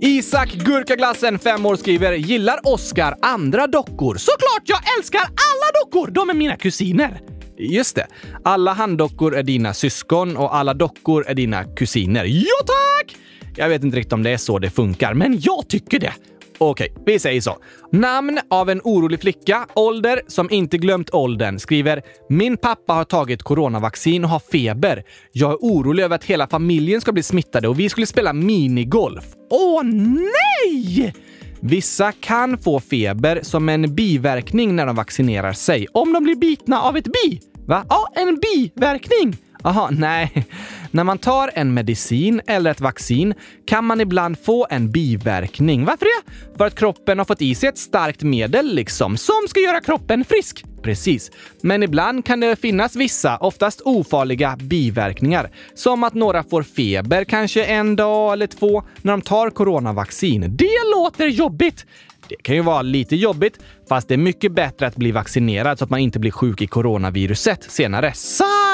Isak 0.00 0.52
Gurkaglassen, 0.52 1.38
5 1.38 1.66
år, 1.66 1.76
skriver 1.76 2.12
“Gillar 2.12 2.60
Oscar 2.62 3.14
andra 3.22 3.66
dockor?” 3.66 4.14
Såklart! 4.14 4.62
Jag 4.64 4.80
älskar 4.98 5.20
alla 5.20 5.84
dockor! 5.84 6.10
De 6.10 6.30
är 6.30 6.34
mina 6.34 6.56
kusiner. 6.56 7.20
Just 7.58 7.96
det. 7.96 8.06
Alla 8.44 8.72
handdockor 8.72 9.36
är 9.36 9.42
dina 9.42 9.74
syskon 9.74 10.36
och 10.36 10.56
alla 10.56 10.74
dockor 10.74 11.24
är 11.26 11.34
dina 11.34 11.64
kusiner. 11.64 12.24
Ja, 12.24 12.66
tack! 12.66 13.16
Jag 13.56 13.68
vet 13.68 13.84
inte 13.84 13.96
riktigt 13.96 14.12
om 14.12 14.22
det 14.22 14.30
är 14.30 14.36
så 14.36 14.58
det 14.58 14.70
funkar, 14.70 15.14
men 15.14 15.40
jag 15.40 15.68
tycker 15.68 15.98
det. 15.98 16.12
Okej, 16.58 16.90
okay, 16.90 17.02
vi 17.06 17.18
säger 17.18 17.40
så. 17.40 17.56
Namn 17.92 18.38
av 18.50 18.70
en 18.70 18.80
orolig 18.84 19.20
flicka, 19.20 19.66
ålder 19.74 20.20
som 20.26 20.50
inte 20.50 20.78
glömt 20.78 21.10
åldern, 21.10 21.58
skriver 21.58 22.02
“Min 22.28 22.56
pappa 22.56 22.92
har 22.92 23.04
tagit 23.04 23.42
coronavaccin 23.42 24.24
och 24.24 24.30
har 24.30 24.38
feber. 24.52 25.04
Jag 25.32 25.50
är 25.50 25.56
orolig 25.56 26.02
över 26.04 26.16
att 26.16 26.24
hela 26.24 26.46
familjen 26.46 27.00
ska 27.00 27.12
bli 27.12 27.22
smittade 27.22 27.68
och 27.68 27.80
vi 27.80 27.88
skulle 27.88 28.06
spela 28.06 28.32
minigolf. 28.32 29.24
Åh 29.50 29.82
nej! 29.84 31.14
Vissa 31.60 32.12
kan 32.12 32.58
få 32.58 32.80
feber 32.80 33.40
som 33.42 33.68
en 33.68 33.94
biverkning 33.94 34.76
när 34.76 34.86
de 34.86 34.96
vaccinerar 34.96 35.52
sig. 35.52 35.86
Om 35.92 36.12
de 36.12 36.24
blir 36.24 36.36
bitna 36.36 36.80
av 36.80 36.96
ett 36.96 37.04
bi. 37.04 37.40
Va? 37.66 37.84
Ja, 37.88 38.08
en 38.14 38.40
biverkning! 38.40 39.36
Aha, 39.64 39.90
nej. 39.92 40.46
När 40.90 41.04
man 41.04 41.18
tar 41.18 41.50
en 41.54 41.74
medicin 41.74 42.40
eller 42.46 42.70
ett 42.70 42.80
vaccin 42.80 43.34
kan 43.66 43.84
man 43.84 44.00
ibland 44.00 44.38
få 44.38 44.66
en 44.70 44.90
biverkning. 44.90 45.84
Varför 45.84 46.04
det? 46.04 46.32
För 46.58 46.66
att 46.66 46.74
kroppen 46.74 47.18
har 47.18 47.24
fått 47.24 47.42
i 47.42 47.54
sig 47.54 47.68
ett 47.68 47.78
starkt 47.78 48.22
medel 48.22 48.74
liksom, 48.74 49.16
som 49.16 49.48
ska 49.48 49.60
göra 49.60 49.80
kroppen 49.80 50.24
frisk. 50.24 50.64
Precis. 50.82 51.30
Men 51.60 51.82
ibland 51.82 52.24
kan 52.24 52.40
det 52.40 52.56
finnas 52.56 52.96
vissa, 52.96 53.36
oftast 53.36 53.80
ofarliga, 53.80 54.56
biverkningar. 54.56 55.50
Som 55.74 56.04
att 56.04 56.14
några 56.14 56.42
får 56.42 56.62
feber 56.62 57.24
kanske 57.24 57.64
en 57.64 57.96
dag 57.96 58.32
eller 58.32 58.46
två 58.46 58.82
när 59.02 59.12
de 59.12 59.22
tar 59.22 59.50
coronavaccin. 59.50 60.56
Det 60.56 60.94
låter 60.96 61.26
jobbigt! 61.26 61.86
Det 62.28 62.42
kan 62.42 62.54
ju 62.56 62.62
vara 62.62 62.82
lite 62.82 63.16
jobbigt, 63.16 63.58
fast 63.88 64.08
det 64.08 64.14
är 64.14 64.18
mycket 64.18 64.52
bättre 64.52 64.86
att 64.86 64.96
bli 64.96 65.12
vaccinerad 65.12 65.78
så 65.78 65.84
att 65.84 65.90
man 65.90 66.00
inte 66.00 66.18
blir 66.18 66.30
sjuk 66.30 66.62
i 66.62 66.66
coronaviruset 66.66 67.62
senare. 67.70 68.12
Sant! 68.12 68.73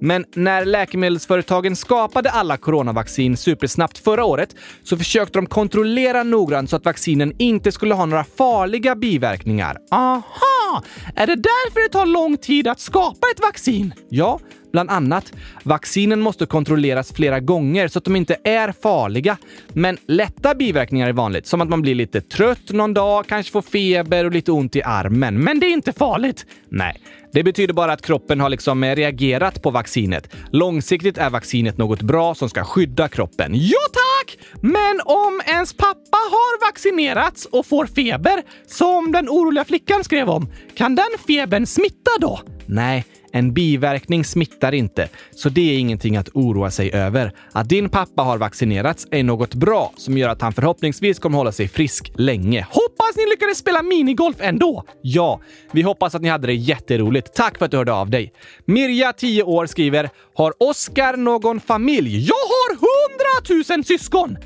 Men 0.00 0.24
när 0.34 0.64
läkemedelsföretagen 0.64 1.76
skapade 1.76 2.30
alla 2.30 2.56
coronavaccin 2.56 3.36
supersnabbt 3.36 3.98
förra 3.98 4.24
året 4.24 4.56
så 4.82 4.96
försökte 4.96 5.38
de 5.38 5.46
kontrollera 5.46 6.22
noggrant 6.22 6.70
så 6.70 6.76
att 6.76 6.84
vaccinen 6.84 7.32
inte 7.38 7.72
skulle 7.72 7.94
ha 7.94 8.06
några 8.06 8.24
farliga 8.24 8.94
biverkningar. 8.94 9.76
Aha! 9.90 10.82
Är 11.16 11.26
det 11.26 11.36
därför 11.36 11.82
det 11.82 11.92
tar 11.92 12.06
lång 12.06 12.36
tid 12.36 12.68
att 12.68 12.80
skapa 12.80 13.26
ett 13.34 13.40
vaccin? 13.40 13.94
Ja, 14.08 14.40
Bland 14.72 14.90
annat, 14.90 15.32
vaccinen 15.62 16.20
måste 16.20 16.46
kontrolleras 16.46 17.12
flera 17.12 17.40
gånger 17.40 17.88
så 17.88 17.98
att 17.98 18.04
de 18.04 18.16
inte 18.16 18.36
är 18.44 18.72
farliga. 18.82 19.36
Men 19.72 19.98
lätta 20.06 20.54
biverkningar 20.54 21.08
är 21.08 21.12
vanligt, 21.12 21.46
som 21.46 21.60
att 21.60 21.68
man 21.68 21.82
blir 21.82 21.94
lite 21.94 22.20
trött 22.20 22.70
någon 22.70 22.94
dag, 22.94 23.26
kanske 23.26 23.52
får 23.52 23.62
feber 23.62 24.24
och 24.24 24.32
lite 24.32 24.52
ont 24.52 24.76
i 24.76 24.82
armen. 24.82 25.44
Men 25.44 25.60
det 25.60 25.66
är 25.66 25.72
inte 25.72 25.92
farligt. 25.92 26.46
Nej, 26.68 27.00
det 27.32 27.42
betyder 27.42 27.74
bara 27.74 27.92
att 27.92 28.02
kroppen 28.02 28.40
har 28.40 28.48
liksom 28.48 28.84
eh, 28.84 28.96
reagerat 28.96 29.62
på 29.62 29.70
vaccinet. 29.70 30.34
Långsiktigt 30.50 31.18
är 31.18 31.30
vaccinet 31.30 31.78
något 31.78 32.02
bra 32.02 32.34
som 32.34 32.48
ska 32.48 32.64
skydda 32.64 33.08
kroppen. 33.08 33.52
Ja 33.54 33.78
tack! 33.92 34.38
Men 34.62 35.00
om 35.04 35.40
ens 35.46 35.72
pappa 35.72 36.16
har 36.30 36.66
vaccinerats 36.68 37.46
och 37.46 37.66
får 37.66 37.86
feber, 37.86 38.42
som 38.66 39.12
den 39.12 39.28
oroliga 39.28 39.64
flickan 39.64 40.04
skrev 40.04 40.30
om, 40.30 40.48
kan 40.74 40.94
den 40.94 41.10
febern 41.26 41.66
smitta 41.66 42.10
då? 42.20 42.40
Nej, 42.66 43.04
en 43.32 43.52
biverkning 43.52 44.24
smittar 44.24 44.74
inte, 44.74 45.08
så 45.30 45.48
det 45.48 45.74
är 45.74 45.78
ingenting 45.78 46.16
att 46.16 46.28
oroa 46.34 46.70
sig 46.70 46.92
över. 46.92 47.32
Att 47.52 47.68
din 47.68 47.88
pappa 47.88 48.22
har 48.22 48.38
vaccinerats 48.38 49.06
är 49.10 49.22
något 49.22 49.54
bra 49.54 49.92
som 49.96 50.18
gör 50.18 50.28
att 50.28 50.42
han 50.42 50.52
förhoppningsvis 50.52 51.18
kommer 51.18 51.38
hålla 51.38 51.52
sig 51.52 51.68
frisk 51.68 52.12
länge. 52.16 52.66
Hoppas 52.70 53.16
ni 53.16 53.26
lyckades 53.30 53.58
spela 53.58 53.82
minigolf 53.82 54.36
ändå! 54.40 54.84
Ja, 55.02 55.40
vi 55.72 55.82
hoppas 55.82 56.14
att 56.14 56.22
ni 56.22 56.28
hade 56.28 56.46
det 56.46 56.54
jätteroligt. 56.54 57.34
Tack 57.34 57.58
för 57.58 57.64
att 57.64 57.70
du 57.70 57.76
hörde 57.76 57.92
av 57.92 58.10
dig. 58.10 58.32
Mirja, 58.64 59.12
10 59.12 59.42
år, 59.42 59.66
skriver 59.66 60.10
“Har 60.34 60.52
Oskar 60.58 61.16
någon 61.16 61.60
familj? 61.60 62.26
Jag 62.26 62.34
har 62.34 62.70
hundratusen 62.74 63.84
syskon!” 63.84 64.36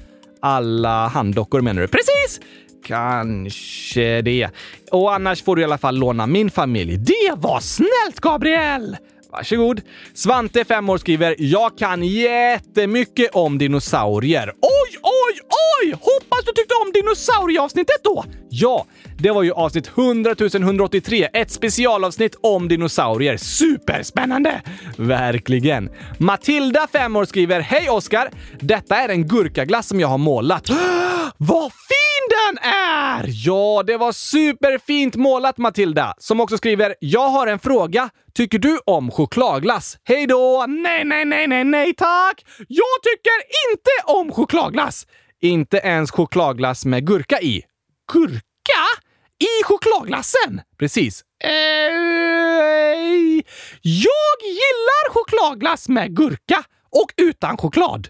Alla 0.41 1.09
handdockor 1.09 1.61
menar 1.61 1.83
du? 1.83 1.89
Precis! 1.89 2.41
Kanske 2.87 4.23
det. 4.23 4.49
Och 4.91 5.15
annars 5.15 5.43
får 5.43 5.57
du 5.57 5.63
i 5.63 5.65
alla 5.65 5.79
fall 5.79 5.97
låna 5.97 6.27
min 6.27 6.51
familj. 6.51 6.97
Det 6.97 7.35
var 7.37 7.61
snällt, 7.61 8.21
Gabriel! 8.21 8.97
Varsågod. 9.33 9.81
Svante, 10.15 10.65
5 10.65 10.89
år, 10.89 10.99
skriver 10.99 11.35
“Jag 11.39 11.79
kan 11.79 12.03
jättemycket 12.05 13.31
om 13.33 13.59
dinosaurier”. 13.59 14.53
Oj, 14.61 14.99
oj, 15.03 15.41
oj! 15.83 15.93
Hoppas 15.93 16.45
du 16.47 16.53
tyckte 16.53 16.75
om 16.75 16.93
dinosaurieavsnittet 16.93 18.05
då? 18.05 18.25
Ja, 18.51 18.87
det 19.19 19.31
var 19.31 19.43
ju 19.43 19.53
avsnitt 19.53 19.91
100 19.97 20.35
183, 20.55 21.29
ett 21.33 21.51
specialavsnitt 21.51 22.37
om 22.41 22.69
dinosaurier. 22.69 23.37
Superspännande! 23.37 24.63
Verkligen. 24.97 25.91
Matilda, 26.19 26.89
5 26.93 27.17
år, 27.17 27.25
skriver 27.25 27.61
“Hej 27.61 27.91
Oskar! 27.91 28.31
Detta 28.61 28.97
är 28.97 29.09
en 29.09 29.29
gurkaglass 29.29 29.89
som 29.89 30.01
jag 30.01 30.09
har 30.09 30.19
målat.” 30.19 30.69
Vad 31.39 31.73
fint! 31.73 32.14
Den 32.31 32.59
är! 32.73 33.25
Ja, 33.47 33.83
det 33.87 33.97
var 33.97 34.13
superfint 34.13 35.17
målat 35.17 35.59
Matilda, 35.59 36.15
som 36.19 36.41
också 36.41 36.57
skriver 36.57 36.95
“Jag 37.01 37.29
har 37.29 37.47
en 37.47 37.59
fråga. 37.59 38.11
Tycker 38.35 38.59
du 38.59 38.79
om 38.87 39.11
chokladglass? 39.11 39.99
Hej 40.05 40.27
då! 40.27 40.65
Nej, 40.69 41.05
nej, 41.05 41.25
nej, 41.25 41.47
nej, 41.47 41.65
nej 41.65 41.95
tack! 41.95 42.45
Jag 42.69 43.03
tycker 43.03 43.39
inte 43.71 44.13
om 44.13 44.33
chokladglass! 44.33 45.07
Inte 45.43 45.77
ens 45.77 46.11
chokladglass 46.11 46.85
med 46.85 47.07
gurka 47.07 47.41
i. 47.41 47.63
Gurka? 48.13 48.85
I 49.39 49.65
chokladglassen? 49.65 50.61
Precis. 50.79 51.23
Eh, 51.45 51.51
jag 53.83 54.37
gillar 54.43 55.11
chokladglass 55.13 55.89
med 55.89 56.17
gurka 56.17 56.65
och 56.91 57.13
utan 57.17 57.57
choklad. 57.57 58.09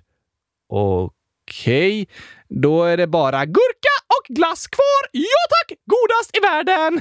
Okej, 0.68 2.08
då 2.48 2.84
är 2.84 2.96
det 2.96 3.06
bara 3.06 3.44
gurka 3.44 3.94
och 4.06 4.34
glass 4.34 4.66
kvar. 4.66 5.08
Ja 5.12 5.44
tack! 5.50 5.78
Godast 5.86 6.36
i 6.36 6.40
världen! 6.40 7.00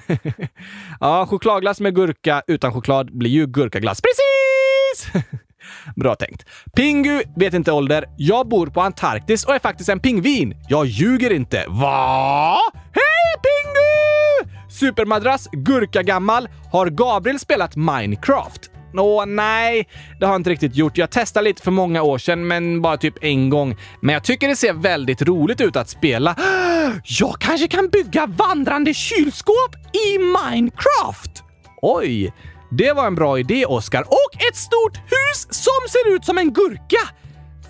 ja, 0.99 1.25
chokladglass 1.25 1.79
med 1.79 1.95
gurka 1.95 2.43
utan 2.47 2.73
choklad 2.73 3.17
blir 3.17 3.29
ju 3.29 3.47
gurkaglass. 3.47 4.01
Precis! 4.01 5.23
Bra 5.95 6.15
tänkt. 6.15 6.45
Pingu 6.75 7.23
vet 7.35 7.53
inte 7.53 7.71
ålder. 7.71 8.05
Jag 8.17 8.47
bor 8.47 8.67
på 8.67 8.81
Antarktis 8.81 9.45
och 9.45 9.55
är 9.55 9.59
faktiskt 9.59 9.89
en 9.89 9.99
pingvin. 9.99 10.55
Jag 10.69 10.85
ljuger 10.85 11.29
inte. 11.33 11.65
Va? 11.67 12.57
Hej 12.73 13.41
Pingu! 13.43 14.53
Supermadrass, 14.69 15.47
gurka 15.51 16.01
gammal. 16.03 16.49
Har 16.71 16.87
Gabriel 16.87 17.39
spelat 17.39 17.75
Minecraft? 17.75 18.72
Åh, 18.99 19.25
nej, 19.25 19.87
det 20.19 20.25
har 20.25 20.33
jag 20.33 20.39
inte 20.39 20.49
riktigt 20.49 20.75
gjort. 20.75 20.97
Jag 20.97 21.09
testade 21.09 21.43
lite 21.43 21.61
för 21.61 21.71
många 21.71 22.01
år 22.01 22.17
sedan, 22.17 22.47
men 22.47 22.81
bara 22.81 22.97
typ 22.97 23.23
en 23.23 23.49
gång. 23.49 23.77
Men 24.01 24.13
jag 24.13 24.23
tycker 24.23 24.47
det 24.47 24.55
ser 24.55 24.73
väldigt 24.73 25.21
roligt 25.21 25.61
ut 25.61 25.75
att 25.75 25.89
spela. 25.89 26.35
Jag 27.03 27.35
kanske 27.39 27.67
kan 27.67 27.89
bygga 27.89 28.25
vandrande 28.25 28.93
kylskåp 28.93 29.75
i 29.93 30.17
Minecraft! 30.17 31.43
Oj, 31.81 32.33
det 32.71 32.93
var 32.93 33.07
en 33.07 33.15
bra 33.15 33.39
idé, 33.39 33.65
Oskar. 33.65 34.01
Och 34.01 34.41
ett 34.49 34.55
stort 34.55 34.97
hus 34.97 35.47
som 35.49 35.89
ser 35.89 36.15
ut 36.15 36.25
som 36.25 36.37
en 36.37 36.53
gurka! 36.53 37.09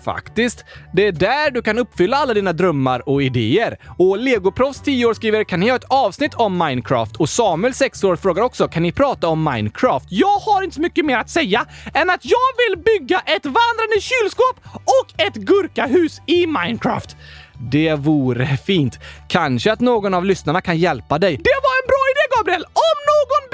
Faktiskt. 0.04 0.64
Det 0.92 1.06
är 1.06 1.12
där 1.12 1.50
du 1.50 1.62
kan 1.62 1.78
uppfylla 1.78 2.16
alla 2.16 2.34
dina 2.34 2.52
drömmar 2.52 3.08
och 3.08 3.22
idéer. 3.22 3.78
Och 3.98 4.18
Legoproffs 4.18 4.80
10 4.80 5.06
år 5.06 5.14
skriver 5.14 5.44
“Kan 5.44 5.60
ni 5.60 5.66
göra 5.66 5.76
ett 5.76 5.84
avsnitt 5.88 6.34
om 6.34 6.58
Minecraft?” 6.58 7.16
och 7.16 7.28
Samuel 7.28 7.74
6 7.74 8.04
år 8.04 8.16
frågar 8.16 8.42
också 8.42 8.68
“Kan 8.68 8.82
ni 8.82 8.92
prata 8.92 9.28
om 9.28 9.44
Minecraft?” 9.44 10.06
Jag 10.08 10.38
har 10.38 10.62
inte 10.62 10.74
så 10.74 10.80
mycket 10.80 11.04
mer 11.04 11.16
att 11.16 11.30
säga 11.30 11.66
än 11.94 12.10
att 12.10 12.20
jag 12.22 12.68
vill 12.68 12.84
bygga 12.84 13.20
ett 13.20 13.44
vandrande 13.44 14.00
kylskåp 14.00 14.60
och 14.74 15.20
ett 15.20 15.34
gurkahus 15.34 16.20
i 16.26 16.46
Minecraft. 16.46 17.16
Det 17.58 17.94
vore 17.94 18.56
fint. 18.56 18.98
Kanske 19.28 19.72
att 19.72 19.80
någon 19.80 20.14
av 20.14 20.24
lyssnarna 20.24 20.60
kan 20.60 20.78
hjälpa 20.78 21.18
dig. 21.18 21.36
Det 21.36 21.58
var 21.62 21.74
en 21.82 21.86
bra 21.86 22.02
idé, 22.12 22.36
Gabriel! 22.36 22.64
Om 22.64 23.03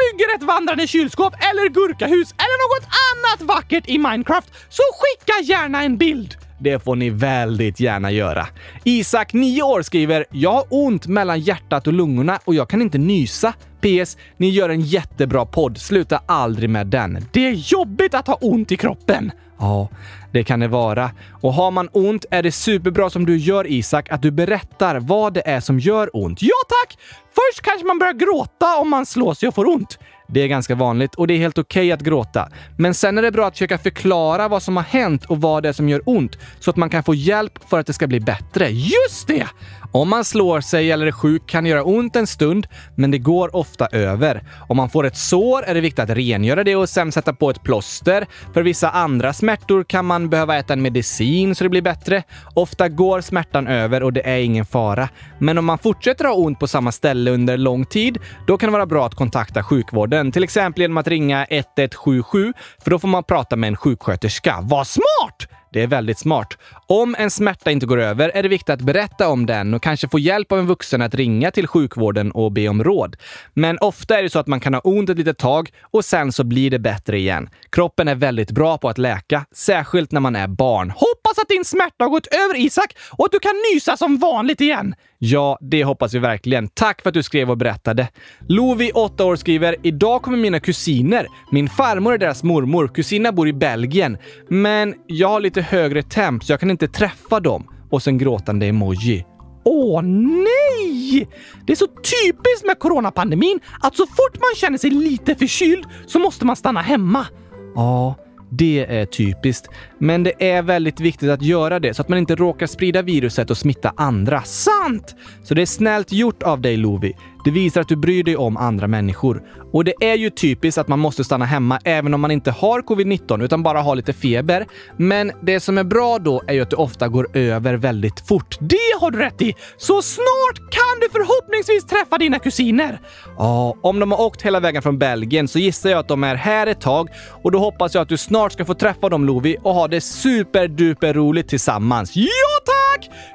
bygger 0.02 0.36
ett 0.36 0.42
vandrande 0.42 0.86
kylskåp 0.86 1.34
eller 1.34 1.68
gurkahus 1.68 2.32
eller 2.32 2.58
något 2.64 2.88
annat 3.10 3.56
vackert 3.56 3.88
i 3.88 3.98
Minecraft 3.98 4.48
så 4.68 4.82
skicka 5.00 5.52
gärna 5.52 5.82
en 5.82 5.96
bild. 5.96 6.36
Det 6.58 6.84
får 6.84 6.96
ni 6.96 7.10
väldigt 7.10 7.80
gärna 7.80 8.10
göra. 8.10 8.46
Isak, 8.84 9.32
9 9.32 9.62
år, 9.62 9.82
skriver 9.82 10.24
“Jag 10.30 10.52
har 10.52 10.64
ont 10.68 11.06
mellan 11.06 11.40
hjärtat 11.40 11.86
och 11.86 11.92
lungorna 11.92 12.38
och 12.44 12.54
jag 12.54 12.68
kan 12.68 12.82
inte 12.82 12.98
nysa. 12.98 13.52
PS. 13.80 14.16
Ni 14.36 14.50
gör 14.50 14.68
en 14.68 14.80
jättebra 14.80 15.46
podd. 15.46 15.78
Sluta 15.78 16.20
aldrig 16.26 16.70
med 16.70 16.86
den. 16.86 17.26
Det 17.32 17.46
är 17.46 17.52
jobbigt 17.52 18.14
att 18.14 18.26
ha 18.26 18.34
ont 18.34 18.72
i 18.72 18.76
kroppen.” 18.76 19.32
Ja, 19.58 19.88
det 20.32 20.44
kan 20.44 20.60
det 20.60 20.68
vara. 20.68 21.10
Och 21.40 21.52
har 21.52 21.70
man 21.70 21.88
ont 21.92 22.24
är 22.30 22.42
det 22.42 22.52
superbra 22.52 23.10
som 23.10 23.26
du 23.26 23.36
gör 23.36 23.66
Isak, 23.66 24.10
att 24.10 24.22
du 24.22 24.30
berättar 24.30 25.00
vad 25.00 25.34
det 25.34 25.42
är 25.48 25.60
som 25.60 25.78
gör 25.78 26.10
ont. 26.12 26.42
Ja 26.42 26.54
tack! 26.68 26.98
Först 27.34 27.62
kanske 27.62 27.86
man 27.86 27.98
börjar 27.98 28.12
gråta 28.12 28.76
om 28.76 28.90
man 28.90 29.06
slår 29.06 29.34
sig 29.34 29.48
och 29.48 29.54
får 29.54 29.68
ont. 29.68 29.98
Det 30.28 30.40
är 30.40 30.46
ganska 30.46 30.74
vanligt 30.74 31.14
och 31.14 31.26
det 31.26 31.34
är 31.34 31.38
helt 31.38 31.58
okej 31.58 31.80
okay 31.80 31.92
att 31.92 32.00
gråta. 32.00 32.48
Men 32.76 32.94
sen 32.94 33.18
är 33.18 33.22
det 33.22 33.32
bra 33.32 33.46
att 33.46 33.54
försöka 33.54 33.78
förklara 33.78 34.48
vad 34.48 34.62
som 34.62 34.76
har 34.76 34.84
hänt 34.84 35.24
och 35.24 35.40
vad 35.40 35.62
det 35.62 35.68
är 35.68 35.72
som 35.72 35.88
gör 35.88 36.02
ont 36.04 36.38
så 36.60 36.70
att 36.70 36.76
man 36.76 36.90
kan 36.90 37.02
få 37.02 37.14
hjälp 37.14 37.52
för 37.68 37.78
att 37.78 37.86
det 37.86 37.92
ska 37.92 38.06
bli 38.06 38.20
bättre. 38.20 38.68
Just 38.68 39.28
det! 39.28 39.46
Om 39.92 40.08
man 40.08 40.24
slår 40.24 40.60
sig 40.60 40.92
eller 40.92 41.06
är 41.06 41.12
sjuk 41.12 41.46
kan 41.46 41.64
det 41.64 41.70
göra 41.70 41.84
ont 41.84 42.16
en 42.16 42.26
stund, 42.26 42.66
men 42.94 43.10
det 43.10 43.18
går 43.18 43.56
ofta 43.56 43.86
över. 43.86 44.42
Om 44.68 44.76
man 44.76 44.90
får 44.90 45.06
ett 45.06 45.16
sår 45.16 45.62
är 45.62 45.74
det 45.74 45.80
viktigt 45.80 45.98
att 45.98 46.10
rengöra 46.10 46.64
det 46.64 46.76
och 46.76 46.88
sen 46.88 47.12
sätta 47.12 47.32
på 47.32 47.50
ett 47.50 47.62
plåster. 47.62 48.26
För 48.54 48.62
vissa 48.62 48.90
andra 48.90 49.32
smärtor 49.32 49.84
kan 49.84 50.04
man 50.04 50.28
behöva 50.28 50.56
äta 50.56 50.72
en 50.72 50.82
medicin 50.82 51.54
så 51.54 51.64
det 51.64 51.70
blir 51.70 51.82
bättre. 51.82 52.22
Ofta 52.54 52.88
går 52.88 53.20
smärtan 53.20 53.66
över 53.66 54.02
och 54.02 54.12
det 54.12 54.28
är 54.28 54.38
ingen 54.38 54.66
fara. 54.66 55.08
Men 55.38 55.58
om 55.58 55.64
man 55.64 55.78
fortsätter 55.78 56.24
ha 56.24 56.34
ont 56.34 56.58
på 56.58 56.66
samma 56.66 56.92
ställe 56.92 57.30
under 57.30 57.56
lång 57.56 57.84
tid, 57.84 58.18
då 58.46 58.58
kan 58.58 58.66
det 58.66 58.72
vara 58.72 58.86
bra 58.86 59.06
att 59.06 59.14
kontakta 59.14 59.62
sjukvården. 59.62 60.32
Till 60.32 60.44
exempel 60.44 60.80
genom 60.80 60.96
att 60.96 61.08
ringa 61.08 61.44
1177, 61.44 62.52
för 62.84 62.90
då 62.90 62.98
får 62.98 63.08
man 63.08 63.24
prata 63.24 63.56
med 63.56 63.68
en 63.68 63.76
sjuksköterska. 63.76 64.58
Vad 64.62 64.86
smart! 64.86 65.48
Det 65.72 65.82
är 65.82 65.86
väldigt 65.86 66.18
smart. 66.18 66.58
Om 66.92 67.14
en 67.18 67.30
smärta 67.30 67.70
inte 67.70 67.86
går 67.86 68.00
över 68.00 68.28
är 68.28 68.42
det 68.42 68.48
viktigt 68.48 68.70
att 68.70 68.80
berätta 68.82 69.28
om 69.28 69.46
den 69.46 69.74
och 69.74 69.82
kanske 69.82 70.08
få 70.08 70.18
hjälp 70.18 70.52
av 70.52 70.58
en 70.58 70.66
vuxen 70.66 71.02
att 71.02 71.14
ringa 71.14 71.50
till 71.50 71.66
sjukvården 71.66 72.32
och 72.32 72.52
be 72.52 72.68
om 72.68 72.84
råd. 72.84 73.16
Men 73.54 73.78
ofta 73.78 74.18
är 74.18 74.22
det 74.22 74.30
så 74.30 74.38
att 74.38 74.46
man 74.46 74.60
kan 74.60 74.74
ha 74.74 74.80
ont 74.80 75.10
ett 75.10 75.18
litet 75.18 75.38
tag 75.38 75.70
och 75.80 76.04
sen 76.04 76.32
så 76.32 76.44
blir 76.44 76.70
det 76.70 76.78
bättre 76.78 77.18
igen. 77.18 77.48
Kroppen 77.72 78.08
är 78.08 78.14
väldigt 78.14 78.50
bra 78.50 78.78
på 78.78 78.88
att 78.88 78.98
läka, 78.98 79.44
särskilt 79.54 80.12
när 80.12 80.20
man 80.20 80.36
är 80.36 80.48
barn. 80.48 80.90
Hoppas 80.90 81.38
att 81.42 81.48
din 81.48 81.64
smärta 81.64 82.04
har 82.04 82.08
gått 82.08 82.26
över 82.26 82.60
Isak 82.60 82.96
och 83.10 83.24
att 83.24 83.32
du 83.32 83.38
kan 83.38 83.54
nysa 83.74 83.96
som 83.96 84.18
vanligt 84.18 84.60
igen! 84.60 84.94
Ja, 85.22 85.58
det 85.60 85.84
hoppas 85.84 86.14
vi 86.14 86.18
verkligen. 86.18 86.68
Tack 86.68 87.02
för 87.02 87.10
att 87.10 87.14
du 87.14 87.22
skrev 87.22 87.50
och 87.50 87.56
berättade. 87.56 88.08
Lovi, 88.48 88.90
8 88.94 89.24
år, 89.24 89.36
skriver 89.36 89.76
“Idag 89.82 90.22
kommer 90.22 90.38
mina 90.38 90.60
kusiner. 90.60 91.26
Min 91.52 91.68
farmor 91.68 92.14
är 92.14 92.18
deras 92.18 92.42
mormor. 92.42 92.88
Kusinerna 92.88 93.32
bor 93.32 93.48
i 93.48 93.52
Belgien. 93.52 94.18
Men 94.48 94.94
jag 95.06 95.28
har 95.28 95.40
lite 95.40 95.62
högre 95.62 96.02
temp 96.02 96.44
så 96.44 96.52
jag 96.52 96.60
kan 96.60 96.70
inte 96.70 96.79
inte 96.82 96.98
träffa 96.98 97.40
dem.” 97.40 97.66
Och 97.90 98.02
sen 98.02 98.18
gråtande 98.18 98.66
emoji. 98.66 99.24
Åh 99.64 100.02
nej! 100.02 101.28
Det 101.66 101.72
är 101.72 101.76
så 101.76 101.86
typiskt 101.86 102.66
med 102.66 102.78
coronapandemin 102.78 103.60
att 103.80 103.96
så 103.96 104.06
fort 104.06 104.40
man 104.40 104.54
känner 104.56 104.78
sig 104.78 104.90
lite 104.90 105.34
förkyld 105.34 105.84
så 106.06 106.18
måste 106.18 106.46
man 106.46 106.56
stanna 106.56 106.80
hemma. 106.80 107.26
Ja, 107.74 108.14
det 108.50 108.86
är 108.88 109.06
typiskt. 109.06 109.68
Men 109.98 110.22
det 110.22 110.50
är 110.50 110.62
väldigt 110.62 111.00
viktigt 111.00 111.30
att 111.30 111.42
göra 111.42 111.80
det 111.80 111.94
så 111.94 112.02
att 112.02 112.08
man 112.08 112.18
inte 112.18 112.34
råkar 112.34 112.66
sprida 112.66 113.02
viruset 113.02 113.50
och 113.50 113.58
smitta 113.58 113.92
andra. 113.96 114.42
Sant! 114.42 115.16
Så 115.42 115.54
det 115.54 115.62
är 115.62 115.66
snällt 115.66 116.12
gjort 116.12 116.42
av 116.42 116.60
dig 116.60 116.76
Lovi. 116.76 117.12
Det 117.44 117.50
visar 117.50 117.80
att 117.80 117.88
du 117.88 117.96
bryr 117.96 118.24
dig 118.24 118.36
om 118.36 118.56
andra 118.56 118.86
människor. 118.86 119.42
Och 119.72 119.84
det 119.84 119.94
är 120.00 120.14
ju 120.14 120.30
typiskt 120.30 120.78
att 120.78 120.88
man 120.88 120.98
måste 120.98 121.24
stanna 121.24 121.44
hemma 121.44 121.78
även 121.84 122.14
om 122.14 122.20
man 122.20 122.30
inte 122.30 122.50
har 122.50 122.80
covid-19 122.80 123.44
utan 123.44 123.62
bara 123.62 123.82
har 123.82 123.96
lite 123.96 124.12
feber. 124.12 124.66
Men 124.96 125.32
det 125.42 125.60
som 125.60 125.78
är 125.78 125.84
bra 125.84 126.18
då 126.18 126.42
är 126.46 126.52
ju 126.52 126.60
att 126.60 126.70
det 126.70 126.76
ofta 126.76 127.08
går 127.08 127.36
över 127.36 127.74
väldigt 127.74 128.28
fort. 128.28 128.56
Det 128.60 129.00
har 129.00 129.10
du 129.10 129.18
rätt 129.18 129.42
i! 129.42 129.54
Så 129.76 130.02
snart 130.02 130.56
kan 130.56 131.00
du 131.00 131.08
förhoppningsvis 131.12 131.86
träffa 131.86 132.18
dina 132.18 132.38
kusiner! 132.38 133.00
Ja, 133.38 133.76
om 133.82 134.00
de 134.00 134.12
har 134.12 134.20
åkt 134.20 134.42
hela 134.42 134.60
vägen 134.60 134.82
från 134.82 134.98
Belgien 134.98 135.48
så 135.48 135.58
gissar 135.58 135.90
jag 135.90 135.98
att 135.98 136.08
de 136.08 136.24
är 136.24 136.34
här 136.34 136.66
ett 136.66 136.80
tag 136.80 137.08
och 137.42 137.52
då 137.52 137.58
hoppas 137.58 137.94
jag 137.94 138.02
att 138.02 138.08
du 138.08 138.16
snart 138.16 138.52
ska 138.52 138.64
få 138.64 138.74
träffa 138.74 139.08
dem 139.08 139.24
Lovi 139.24 139.56
och 139.62 139.74
ha 139.74 139.88
det 139.88 140.00
superduper 140.00 141.14
roligt 141.14 141.48
tillsammans. 141.48 142.12
Ja 142.14 142.49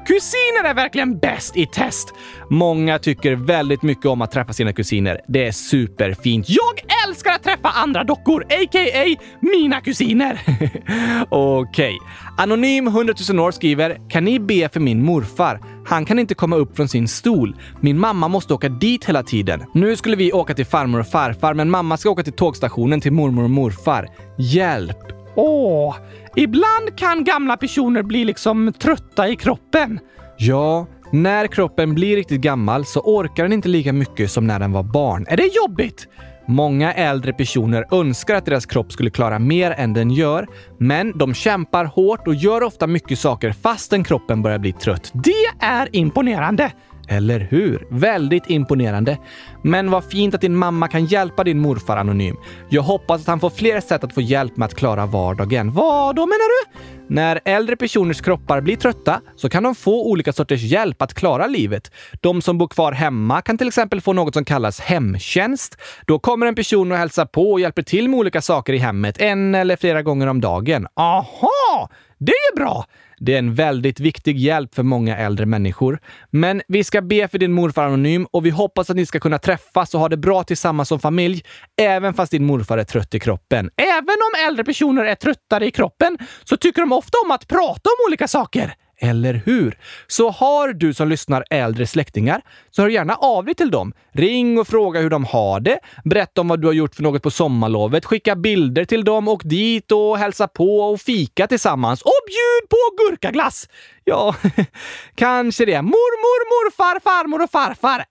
Kusiner 0.07 0.69
är 0.69 0.73
verkligen 0.73 1.19
bäst 1.19 1.57
i 1.57 1.65
test! 1.65 2.13
Många 2.49 2.99
tycker 2.99 3.35
väldigt 3.35 3.81
mycket 3.81 4.05
om 4.05 4.21
att 4.21 4.31
träffa 4.31 4.53
sina 4.53 4.73
kusiner. 4.73 5.21
Det 5.27 5.47
är 5.47 5.51
superfint. 5.51 6.45
Jag 6.49 7.07
älskar 7.07 7.31
att 7.31 7.43
träffa 7.43 7.69
andra 7.69 8.03
dockor, 8.03 8.43
a.k.a. 8.43 9.15
mina 9.39 9.81
kusiner. 9.81 10.41
Okej. 11.29 11.97
Okay. 11.97 11.97
Anonym 12.37 12.87
100 12.87 13.13
000 13.29 13.39
år 13.39 13.51
skriver 13.51 14.09
“Kan 14.09 14.23
ni 14.23 14.39
be 14.39 14.69
för 14.69 14.79
min 14.79 15.03
morfar? 15.03 15.59
Han 15.85 16.05
kan 16.05 16.19
inte 16.19 16.35
komma 16.35 16.55
upp 16.55 16.75
från 16.75 16.87
sin 16.87 17.07
stol. 17.07 17.55
Min 17.81 17.99
mamma 17.99 18.27
måste 18.27 18.53
åka 18.53 18.69
dit 18.69 19.05
hela 19.05 19.23
tiden. 19.23 19.63
Nu 19.73 19.95
skulle 19.95 20.15
vi 20.15 20.31
åka 20.31 20.53
till 20.53 20.65
farmor 20.65 20.99
och 20.99 21.07
farfar, 21.07 21.53
men 21.53 21.69
mamma 21.69 21.97
ska 21.97 22.09
åka 22.09 22.23
till 22.23 22.33
tågstationen 22.33 23.01
till 23.01 23.13
mormor 23.13 23.43
och 23.43 23.49
morfar. 23.49 24.09
Hjälp!” 24.37 24.97
Åh, 25.35 25.95
ibland 26.35 26.97
kan 26.97 27.23
gamla 27.23 27.57
personer 27.57 28.03
bli 28.03 28.25
liksom 28.25 28.73
trötta 28.79 29.29
i 29.29 29.35
kroppen. 29.35 29.99
Ja, 30.37 30.87
när 31.11 31.47
kroppen 31.47 31.95
blir 31.95 32.15
riktigt 32.15 32.41
gammal 32.41 32.85
så 32.85 32.99
orkar 32.99 33.43
den 33.43 33.53
inte 33.53 33.69
lika 33.69 33.93
mycket 33.93 34.31
som 34.31 34.47
när 34.47 34.59
den 34.59 34.71
var 34.71 34.83
barn. 34.83 35.25
Är 35.29 35.37
det 35.37 35.49
jobbigt? 35.55 36.07
Många 36.47 36.93
äldre 36.93 37.33
personer 37.33 37.85
önskar 37.91 38.35
att 38.35 38.45
deras 38.45 38.65
kropp 38.65 38.91
skulle 38.91 39.09
klara 39.09 39.39
mer 39.39 39.71
än 39.71 39.93
den 39.93 40.11
gör, 40.11 40.47
men 40.79 41.17
de 41.17 41.33
kämpar 41.33 41.85
hårt 41.85 42.27
och 42.27 42.35
gör 42.35 42.63
ofta 42.63 42.87
mycket 42.87 43.19
saker 43.19 43.51
fastän 43.51 44.03
kroppen 44.03 44.41
börjar 44.41 44.59
bli 44.59 44.73
trött. 44.73 45.11
Det 45.13 45.65
är 45.65 45.95
imponerande! 45.95 46.71
Eller 47.07 47.39
hur? 47.39 47.87
Väldigt 47.89 48.49
imponerande. 48.49 49.17
Men 49.63 49.91
vad 49.91 50.05
fint 50.05 50.35
att 50.35 50.41
din 50.41 50.55
mamma 50.55 50.87
kan 50.87 51.05
hjälpa 51.05 51.43
din 51.43 51.59
morfar 51.59 51.97
anonym. 51.97 52.35
Jag 52.69 52.81
hoppas 52.81 53.21
att 53.21 53.27
han 53.27 53.39
får 53.39 53.49
fler 53.49 53.81
sätt 53.81 54.03
att 54.03 54.13
få 54.13 54.21
hjälp 54.21 54.57
med 54.57 54.65
att 54.65 54.75
klara 54.75 55.05
vardagen. 55.05 55.71
Vad 55.71 56.15
då 56.15 56.25
menar 56.25 56.49
du? 56.49 56.79
När 57.07 57.39
äldre 57.45 57.75
personers 57.75 58.21
kroppar 58.21 58.61
blir 58.61 58.75
trötta 58.75 59.21
så 59.35 59.49
kan 59.49 59.63
de 59.63 59.75
få 59.75 60.09
olika 60.09 60.33
sorters 60.33 60.61
hjälp 60.61 61.01
att 61.01 61.13
klara 61.13 61.47
livet. 61.47 61.91
De 62.21 62.41
som 62.41 62.57
bor 62.57 62.67
kvar 62.67 62.91
hemma 62.91 63.41
kan 63.41 63.57
till 63.57 63.67
exempel 63.67 64.01
få 64.01 64.13
något 64.13 64.33
som 64.33 64.45
kallas 64.45 64.79
hemtjänst. 64.79 65.77
Då 66.05 66.19
kommer 66.19 66.45
en 66.45 66.55
person 66.55 66.91
och 66.91 66.97
hälsar 66.97 67.25
på 67.25 67.51
och 67.51 67.59
hjälper 67.59 67.81
till 67.81 68.09
med 68.09 68.19
olika 68.19 68.41
saker 68.41 68.73
i 68.73 68.77
hemmet 68.77 69.21
en 69.21 69.55
eller 69.55 69.75
flera 69.75 70.01
gånger 70.01 70.27
om 70.27 70.41
dagen. 70.41 70.87
Aha! 70.95 71.89
Det 72.17 72.31
är 72.31 72.55
bra! 72.55 72.85
Det 73.17 73.33
är 73.33 73.39
en 73.39 73.53
väldigt 73.53 73.99
viktig 73.99 74.37
hjälp 74.37 74.75
för 74.75 74.83
många 74.83 75.17
äldre 75.17 75.45
människor. 75.45 75.99
Men 76.29 76.61
vi 76.67 76.83
ska 76.83 77.01
be 77.01 77.27
för 77.27 77.37
din 77.37 77.51
morfar 77.51 77.83
anonym 77.85 78.27
och 78.31 78.45
vi 78.45 78.49
hoppas 78.49 78.89
att 78.89 78.95
ni 78.95 79.05
ska 79.05 79.19
kunna 79.19 79.37
träffas 79.37 79.93
och 79.93 79.99
ha 79.99 80.09
det 80.09 80.17
bra 80.17 80.43
tillsammans 80.43 80.89
som 80.89 80.99
familj, 80.99 81.43
även 81.81 82.13
fast 82.13 82.31
din 82.31 82.45
morfar 82.45 82.77
är 82.77 82.83
trött 82.83 83.15
i 83.15 83.19
kroppen. 83.19 83.69
Även 83.77 83.99
om 84.09 84.47
äldre 84.47 84.63
personer 84.63 85.05
är 85.05 85.15
tröttare 85.15 85.67
i 85.67 85.71
kroppen 85.71 86.17
så 86.43 86.57
tycker 86.57 86.81
de 86.81 86.91
ofta 86.91 87.17
om 87.25 87.31
att 87.31 87.47
prata 87.47 87.89
om 87.89 88.07
olika 88.09 88.27
saker. 88.27 88.75
Eller 88.97 89.33
hur? 89.45 89.77
Så 90.07 90.29
har 90.29 90.73
du 90.73 90.93
som 90.93 91.07
lyssnar 91.07 91.43
äldre 91.49 91.87
släktingar, 91.87 92.41
så 92.71 92.81
hör 92.81 92.89
gärna 92.89 93.15
av 93.15 93.45
dig 93.45 93.55
till 93.55 93.71
dem. 93.71 93.93
Ring 94.13 94.57
och 94.57 94.67
fråga 94.67 94.99
hur 94.99 95.09
de 95.09 95.25
har 95.25 95.59
det. 95.59 95.79
Berätta 96.03 96.41
om 96.41 96.47
vad 96.47 96.61
du 96.61 96.67
har 96.67 96.73
gjort 96.73 96.95
för 96.95 97.03
något 97.03 97.23
på 97.23 97.31
sommarlovet. 97.31 98.05
Skicka 98.05 98.35
bilder 98.35 98.85
till 98.85 99.03
dem. 99.03 99.27
och 99.27 99.41
dit 99.45 99.91
och 99.91 100.17
hälsa 100.17 100.47
på 100.47 100.79
och 100.79 101.01
fika 101.01 101.47
tillsammans. 101.47 102.01
Och 102.01 102.11
bjud 102.27 102.69
på 102.69 103.03
gurkaglass! 103.03 103.69
Ja, 104.03 104.35
kanske 105.15 105.65
det. 105.65 105.81
Mormor, 105.81 106.39
morfar, 106.51 106.99
farmor 106.99 107.41
och 107.43 107.51
farfar 107.51 108.05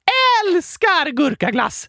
älskar 0.46 1.10
gurkaglass! 1.10 1.88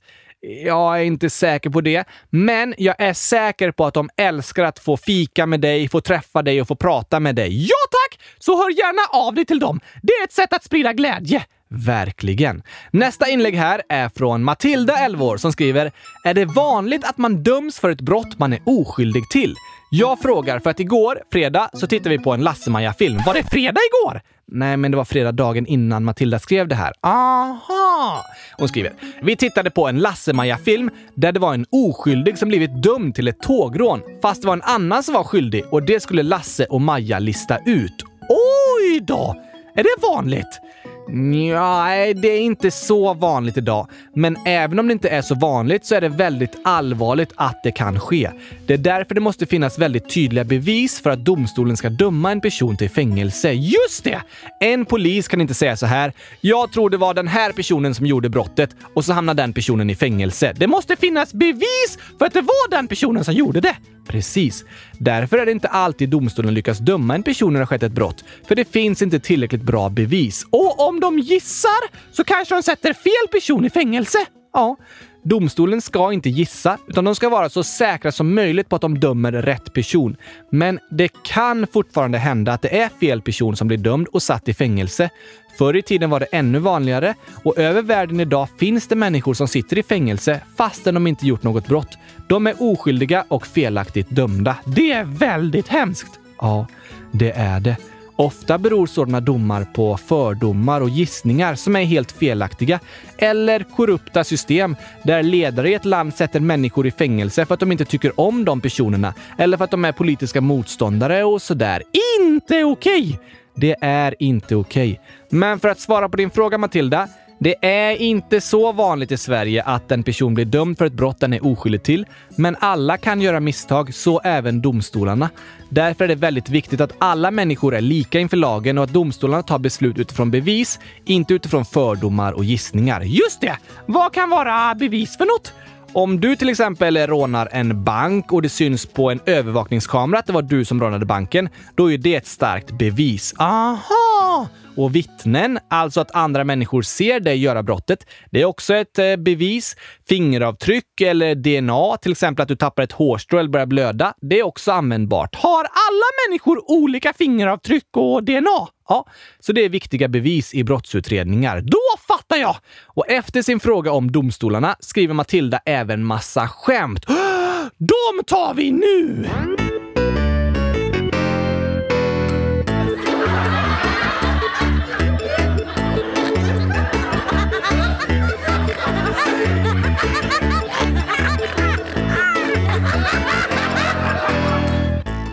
Jag 0.66 1.00
är 1.00 1.04
inte 1.04 1.30
säker 1.30 1.70
på 1.70 1.82
det, 1.82 2.08
men 2.30 2.76
jag 2.78 2.96
är 3.00 3.14
säker 3.14 3.72
på 3.72 3.86
att 3.86 3.94
de 3.94 4.10
älskar 4.18 4.64
att 4.64 4.80
få 4.80 4.98
fika 4.98 5.46
med 5.46 5.62
dig, 5.62 5.90
få 5.90 6.02
träffa 6.02 6.42
dig 6.42 6.62
och 6.62 6.68
få 6.68 6.76
prata 6.76 7.20
med 7.20 7.36
dig. 7.36 7.66
Ja 7.66 7.76
tack! 7.92 8.20
Så 8.40 8.58
hör 8.58 8.70
gärna 8.70 9.26
av 9.26 9.34
dig 9.34 9.46
till 9.46 9.60
dem. 9.60 9.80
Det 10.02 10.14
är 10.14 10.24
ett 10.24 10.34
sätt 10.34 10.54
att 10.54 10.64
sprida 10.64 10.94
glädje. 10.94 11.46
Verkligen. 11.70 12.64
Nästa 12.92 13.30
inlägg 13.30 13.56
här 13.56 13.82
är 13.90 14.10
från 14.10 14.44
Matilda, 14.44 14.98
11 14.98 15.26
år, 15.26 15.38
som 15.38 15.52
skriver 15.52 15.92
“Är 16.24 16.34
det 16.34 16.46
vanligt 16.46 17.04
att 17.04 17.18
man 17.18 17.44
döms 17.44 17.80
för 17.80 17.90
ett 17.90 18.02
brott 18.02 18.40
man 18.40 18.54
är 18.54 18.60
oskyldig 18.66 19.30
till?” 19.30 19.56
Jag 19.90 20.20
frågar 20.20 20.60
för 20.60 20.70
att 20.70 20.80
igår, 20.80 21.22
fredag, 21.32 21.70
så 21.74 21.88
tittade 21.88 22.10
vi 22.10 22.24
på 22.24 22.34
en 22.34 22.44
Lasse-Maja-film. 22.44 23.22
Var 23.26 23.34
det 23.34 23.44
fredag 23.44 23.80
igår? 23.92 24.22
Nej, 24.48 24.78
men 24.78 24.92
det 24.92 24.98
var 24.98 25.06
fredag 25.06 25.32
dagen 25.32 25.66
innan 25.66 26.04
Matilda 26.04 26.40
skrev 26.40 26.68
det 26.68 26.76
här. 26.76 26.94
Aha! 27.02 28.24
Hon 28.58 28.68
skriver. 28.68 28.94
Vi 29.22 29.36
tittade 29.36 29.70
på 29.70 29.88
en 29.88 30.00
Lasse-Maja-film 30.00 30.90
där 31.14 31.32
det 31.32 31.40
var 31.40 31.54
en 31.54 31.66
oskyldig 31.72 32.38
som 32.38 32.50
blivit 32.50 32.84
dömd 32.84 33.16
till 33.16 33.28
ett 33.28 33.42
tågrån, 33.42 34.02
fast 34.22 34.42
det 34.42 34.48
var 34.48 34.54
en 34.54 34.62
annan 34.62 35.04
som 35.04 35.14
var 35.14 35.24
skyldig 35.24 35.64
och 35.72 35.84
det 35.84 36.00
skulle 36.00 36.24
Lasse 36.24 36.66
och 36.66 36.82
Maja 36.82 37.20
lista 37.20 37.58
ut. 37.66 38.04
Oj 38.30 39.00
då! 39.02 39.36
Är 39.76 39.84
det 39.84 40.08
vanligt? 40.08 40.62
Nej, 41.08 42.14
det 42.14 42.28
är 42.28 42.40
inte 42.40 42.72
så 42.72 43.14
vanligt 43.14 43.58
idag. 43.58 43.88
Men 44.14 44.38
även 44.46 44.80
om 44.80 44.88
det 44.88 44.94
inte 44.94 45.10
är 45.10 45.22
så 45.22 45.36
vanligt 45.36 45.86
så 45.86 45.96
är 45.96 46.02
det 46.02 46.10
väldigt 46.10 46.58
allvarligt 46.64 47.34
att 47.36 47.64
det 47.64 47.72
kan 47.72 48.00
ske. 48.00 48.30
Det 48.68 48.74
är 48.74 48.78
därför 48.78 49.16
det 49.16 49.22
måste 49.22 49.46
finnas 49.46 49.80
väldigt 49.80 50.10
tydliga 50.10 50.44
bevis 50.44 51.02
för 51.02 51.10
att 51.10 51.26
domstolen 51.26 51.78
ska 51.78 51.90
döma 51.90 52.32
en 52.32 52.42
person 52.42 52.78
till 52.78 52.90
fängelse. 52.90 53.52
Just 53.52 54.04
det! 54.04 54.22
En 54.60 54.86
polis 54.86 55.28
kan 55.28 55.42
inte 55.42 55.54
säga 55.54 55.78
så 55.78 55.86
här. 55.86 56.14
Jag 56.42 56.72
tror 56.72 56.90
det 56.90 56.98
var 56.98 57.14
den 57.14 57.28
här 57.28 57.52
personen 57.52 57.96
som 57.96 58.06
gjorde 58.06 58.30
brottet 58.30 58.76
och 58.94 59.06
så 59.06 59.14
hamnar 59.14 59.34
den 59.34 59.54
personen 59.54 59.90
i 59.90 59.96
fängelse. 59.96 60.54
Det 60.56 60.68
måste 60.68 60.96
finnas 60.96 61.34
bevis 61.34 61.98
för 62.20 62.26
att 62.26 62.34
det 62.34 62.42
var 62.42 62.70
den 62.72 62.88
personen 62.88 63.24
som 63.26 63.34
gjorde 63.34 63.62
det. 63.62 63.76
Precis. 64.08 64.66
Därför 65.00 65.38
är 65.38 65.46
det 65.46 65.52
inte 65.52 65.68
alltid 65.68 66.10
domstolen 66.10 66.54
lyckas 66.54 66.80
döma 66.80 67.16
en 67.16 67.24
person 67.24 67.54
när 67.54 67.60
det 67.60 67.62
har 67.62 67.68
skett 67.68 67.84
ett 67.84 67.92
brott, 67.92 68.24
för 68.48 68.56
det 68.56 68.72
finns 68.72 69.02
inte 69.02 69.20
tillräckligt 69.20 69.62
bra 69.62 69.90
bevis. 69.90 70.46
Och 70.50 70.88
om 70.88 71.00
de 71.00 71.20
gissar 71.20 72.12
så 72.12 72.24
kanske 72.24 72.56
de 72.56 72.64
sätter 72.64 72.94
fel 72.94 73.28
person 73.32 73.66
i 73.66 73.70
fängelse. 73.70 74.18
Ja, 74.54 74.78
domstolen 75.24 75.82
ska 75.82 76.14
inte 76.14 76.30
gissa, 76.30 76.78
utan 76.88 77.06
de 77.06 77.16
ska 77.16 77.30
vara 77.30 77.50
så 77.50 77.64
säkra 77.64 78.12
som 78.12 78.36
möjligt 78.36 78.70
på 78.70 78.76
att 78.76 78.82
de 78.82 79.00
dömer 79.00 79.32
rätt 79.32 79.74
person. 79.74 80.16
Men 80.52 80.80
det 80.92 81.10
kan 81.24 81.68
fortfarande 81.68 82.18
hända 82.18 82.54
att 82.54 82.62
det 82.62 82.82
är 82.82 82.90
fel 83.00 83.22
person 83.22 83.56
som 83.56 83.68
blir 83.68 83.78
dömd 83.78 84.08
och 84.08 84.24
satt 84.24 84.50
i 84.50 84.54
fängelse. 84.54 85.10
Förr 85.58 85.76
i 85.76 85.82
tiden 85.82 86.10
var 86.10 86.20
det 86.20 86.26
ännu 86.26 86.60
vanligare 86.60 87.16
och 87.44 87.58
över 87.58 87.82
världen 87.82 88.20
idag 88.20 88.48
finns 88.60 88.88
det 88.88 88.96
människor 88.96 89.34
som 89.34 89.48
sitter 89.48 89.78
i 89.78 89.84
fängelse 89.84 90.42
fastän 90.58 90.94
de 90.94 91.08
inte 91.08 91.28
gjort 91.28 91.44
något 91.44 91.68
brott. 91.68 91.98
De 92.28 92.48
är 92.48 92.56
oskyldiga 92.60 93.26
och 93.28 93.48
felaktigt 93.48 94.10
dömda. 94.10 94.58
Det 94.66 94.92
är 94.92 95.04
väldigt 95.04 95.68
hemskt! 95.68 96.20
Ja, 96.42 96.68
det 97.12 97.32
är 97.32 97.60
det. 97.60 97.78
Ofta 98.18 98.58
beror 98.58 98.88
sådana 98.88 99.20
domar 99.20 99.68
på 99.74 99.98
fördomar 99.98 100.82
och 100.82 100.90
gissningar 100.90 101.56
som 101.56 101.76
är 101.76 101.84
helt 101.84 102.12
felaktiga. 102.12 102.80
Eller 103.18 103.64
korrupta 103.64 104.24
system 104.24 104.76
där 105.04 105.24
ledare 105.24 105.70
i 105.70 105.74
ett 105.74 105.86
land 105.86 106.14
sätter 106.14 106.40
människor 106.40 106.88
i 106.88 106.92
fängelse 106.92 107.46
för 107.46 107.54
att 107.54 107.60
de 107.60 107.72
inte 107.72 107.86
tycker 107.86 108.20
om 108.20 108.46
de 108.46 108.62
personerna 108.62 109.14
eller 109.38 109.58
för 109.58 109.64
att 109.64 109.72
de 109.72 109.86
är 109.86 109.92
politiska 109.92 110.42
motståndare 110.42 111.24
och 111.24 111.42
sådär. 111.42 111.84
Inte 112.20 112.64
okej! 112.64 113.02
Okay. 113.02 113.18
Det 113.56 113.76
är 113.82 114.16
inte 114.20 114.56
okej. 114.56 114.92
Okay. 114.92 115.06
Men 115.30 115.60
för 115.60 115.70
att 115.70 115.80
svara 115.80 116.10
på 116.10 116.18
din 116.18 116.30
fråga 116.30 116.58
Matilda, 116.58 117.08
det 117.46 117.56
är 117.62 118.02
inte 118.02 118.42
så 118.42 118.72
vanligt 118.72 119.12
i 119.12 119.18
Sverige 119.18 119.64
att 119.64 119.92
en 119.92 120.04
person 120.04 120.34
blir 120.34 120.46
dömd 120.46 120.78
för 120.78 120.86
ett 120.86 120.94
brott 120.94 121.20
den 121.20 121.34
är 121.34 121.46
oskyldig 121.46 121.84
till, 121.84 122.06
men 122.36 122.56
alla 122.60 122.98
kan 122.98 123.22
göra 123.22 123.40
misstag, 123.40 123.94
så 123.94 124.22
även 124.24 124.62
domstolarna. 124.62 125.30
Därför 125.70 126.04
är 126.04 126.08
det 126.08 126.16
väldigt 126.16 126.50
viktigt 126.50 126.82
att 126.82 126.94
alla 127.00 127.32
människor 127.32 127.76
är 127.76 127.82
lika 127.82 128.20
inför 128.20 128.38
lagen 128.38 128.78
och 128.78 128.84
att 128.84 128.94
domstolarna 128.94 129.44
tar 129.44 129.60
beslut 129.60 129.98
utifrån 129.98 130.32
bevis, 130.32 130.80
inte 131.06 131.34
utifrån 131.34 131.66
fördomar 131.66 132.32
och 132.32 132.46
gissningar. 132.46 133.02
Just 133.02 133.42
det! 133.42 133.58
Vad 133.86 134.14
kan 134.14 134.30
vara 134.30 134.76
bevis 134.76 135.18
för 135.18 135.26
något? 135.26 135.54
Om 135.94 136.20
du 136.20 136.36
till 136.36 136.50
exempel 136.50 136.98
rånar 136.98 137.50
en 137.52 137.84
bank 137.84 138.34
och 138.34 138.42
det 138.42 138.50
syns 138.50 138.86
på 138.86 139.12
en 139.12 139.20
övervakningskamera 139.26 140.20
att 140.20 140.28
det 140.28 140.34
var 140.34 140.42
du 140.42 140.66
som 140.66 140.82
rånade 140.82 141.06
banken, 141.06 141.50
då 141.76 141.92
är 141.92 141.98
det 141.98 142.16
ett 142.16 142.28
starkt 142.28 142.72
bevis. 142.72 143.34
Aha! 143.38 144.48
Och 144.78 144.96
vittnen, 144.96 145.60
alltså 145.70 146.02
att 146.02 146.16
andra 146.16 146.44
människor 146.44 146.82
ser 146.82 147.20
dig 147.20 147.38
göra 147.38 147.64
brottet, 147.64 148.08
det 148.32 148.42
är 148.42 148.46
också 148.46 148.76
ett 148.76 149.00
eh, 149.00 149.16
bevis. 149.16 149.76
Fingeravtryck 150.08 151.02
eller 151.02 151.36
DNA, 151.36 151.98
till 151.98 152.12
exempel 152.12 152.44
att 152.44 152.50
du 152.50 152.56
tappar 152.56 152.84
ett 152.84 152.92
hårstrå 152.92 153.40
eller 153.40 153.50
börjar 153.50 153.66
blöda, 153.66 154.14
det 154.22 154.40
är 154.40 154.44
också 154.44 154.72
användbart. 154.72 155.36
Har 155.36 155.60
alla 155.60 156.06
människor 156.28 156.72
olika 156.72 157.14
fingeravtryck 157.14 157.98
och 157.98 158.24
DNA? 158.24 158.68
Ja, 158.88 159.06
så 159.40 159.54
det 159.54 159.66
är 159.66 159.70
viktiga 159.70 160.08
bevis 160.08 160.54
i 160.54 160.64
brottsutredningar. 160.64 161.62
Då 161.62 161.98
fattar 162.08 162.38
jag! 162.38 162.56
Och 162.84 163.10
efter 163.10 163.42
sin 163.42 163.60
fråga 163.60 163.92
om 163.92 164.12
domstolarna 164.12 164.76
skriver 164.80 165.14
Matilda 165.14 165.60
även 165.66 166.04
massa 166.04 166.48
skämt. 166.48 167.06
De 167.78 168.24
tar 168.26 168.54
vi 168.54 168.72
nu! 168.72 169.28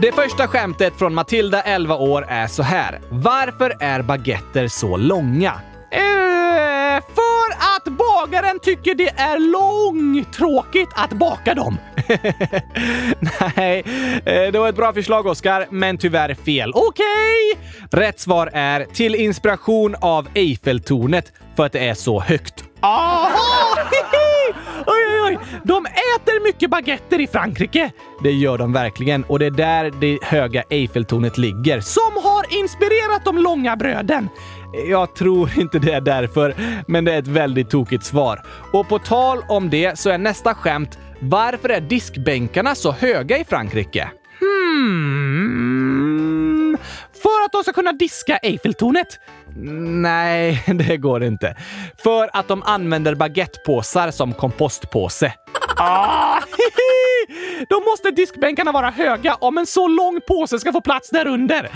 Det 0.02 0.12
första 0.12 0.48
skämtet 0.48 0.92
från 0.98 1.14
Matilda, 1.14 1.62
11 1.62 1.96
år, 1.96 2.26
är 2.28 2.46
så 2.46 2.62
här. 2.62 3.00
Varför 3.10 3.76
är 3.80 4.02
baguetter 4.02 4.68
så 4.68 4.96
långa? 4.96 5.52
Eh, 5.90 7.02
för 7.14 7.52
att 7.76 7.84
bagaren 7.84 8.58
tycker 8.58 8.94
det 8.94 9.08
är 9.08 9.38
långtråkigt 9.38 10.90
att 10.94 11.12
baka 11.12 11.54
dem. 11.54 11.78
Nej, 13.56 13.84
eh, 14.24 14.52
det 14.52 14.58
var 14.58 14.68
ett 14.68 14.76
bra 14.76 14.92
förslag 14.92 15.26
Oskar, 15.26 15.66
men 15.70 15.98
tyvärr 15.98 16.34
fel. 16.34 16.72
Okej! 16.74 17.04
Okay. 17.54 18.00
Rätt 18.00 18.20
svar 18.20 18.50
är 18.52 18.84
till 18.84 19.14
inspiration 19.14 19.96
av 20.00 20.28
Eiffeltornet 20.34 21.32
för 21.56 21.66
att 21.66 21.72
det 21.72 21.88
är 21.88 21.94
så 21.94 22.20
högt. 22.20 22.64
Aha! 22.80 23.28
Oj, 24.86 24.94
oj, 25.08 25.20
oj! 25.26 25.38
De 25.64 25.86
äter 25.86 26.44
mycket 26.44 26.70
baguetter 26.70 27.20
i 27.20 27.26
Frankrike. 27.26 27.90
Det 28.22 28.32
gör 28.32 28.58
de 28.58 28.72
verkligen 28.72 29.24
och 29.24 29.38
det 29.38 29.46
är 29.46 29.50
där 29.50 29.92
det 30.00 30.18
höga 30.22 30.62
Eiffeltornet 30.70 31.38
ligger 31.38 31.80
som 31.80 32.12
har 32.22 32.60
inspirerat 32.60 33.24
de 33.24 33.38
långa 33.38 33.76
bröden. 33.76 34.28
Jag 34.88 35.14
tror 35.14 35.50
inte 35.58 35.78
det 35.78 35.92
är 35.92 36.00
därför, 36.00 36.54
men 36.86 37.04
det 37.04 37.14
är 37.14 37.18
ett 37.18 37.26
väldigt 37.26 37.70
tokigt 37.70 38.04
svar. 38.04 38.40
Och 38.72 38.88
på 38.88 38.98
tal 38.98 39.38
om 39.48 39.70
det 39.70 39.98
så 39.98 40.10
är 40.10 40.18
nästa 40.18 40.54
skämt 40.54 40.98
varför 41.20 41.68
är 41.68 41.80
diskbänkarna 41.80 42.74
så 42.74 42.92
höga 42.92 43.38
i 43.38 43.44
Frankrike? 43.44 44.10
Hmm. 44.40 45.71
För 47.22 47.44
att 47.44 47.52
de 47.52 47.62
ska 47.62 47.72
kunna 47.72 47.92
diska 47.92 48.36
Eiffeltornet. 48.36 49.20
Nej, 50.02 50.64
det 50.74 50.96
går 50.96 51.24
inte. 51.24 51.56
För 52.02 52.30
att 52.32 52.48
de 52.48 52.62
använder 52.62 53.14
baguettepåsar 53.14 54.10
som 54.10 54.32
kompostpåse. 54.32 55.32
Ah, 55.76 56.40
Då 57.68 57.80
måste 57.80 58.10
diskbänkarna 58.10 58.72
vara 58.72 58.90
höga 58.90 59.34
om 59.34 59.58
en 59.58 59.66
så 59.66 59.88
lång 59.88 60.20
påse 60.28 60.58
ska 60.58 60.72
få 60.72 60.80
plats 60.80 61.10
där 61.10 61.26
under. 61.26 61.70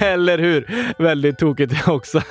Eller 0.00 0.38
hur? 0.38 0.92
Väldigt 1.02 1.38
tokigt 1.38 1.88
också. 1.88 2.22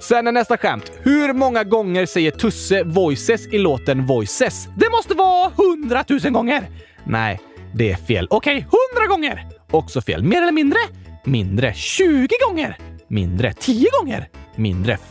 Sen 0.00 0.26
är 0.26 0.32
nästa 0.32 0.56
skämt. 0.56 0.92
Hur 1.02 1.32
många 1.32 1.64
gånger 1.64 2.06
säger 2.06 2.30
Tusse 2.30 2.82
Voices 2.82 3.46
i 3.46 3.58
låten 3.58 4.06
Voices? 4.06 4.68
Det 4.76 4.90
måste 4.90 5.14
vara 5.14 5.50
hundratusen 5.56 6.32
gånger. 6.32 6.68
Nej, 7.04 7.40
det 7.74 7.90
är 7.92 7.96
fel. 7.96 8.26
Okej, 8.30 8.56
okay, 8.56 8.60
hundra 8.60 9.14
gånger! 9.14 9.46
Också 9.70 10.00
fel. 10.00 10.22
Mer 10.22 10.42
eller 10.42 10.52
mindre? 10.52 10.78
Mindre. 11.24 11.74
20 11.74 12.28
gånger? 12.46 12.76
Mindre. 13.08 13.52
10 13.52 13.86
gånger? 14.00 14.28
Mindre. 14.56 14.96
5 14.96 15.02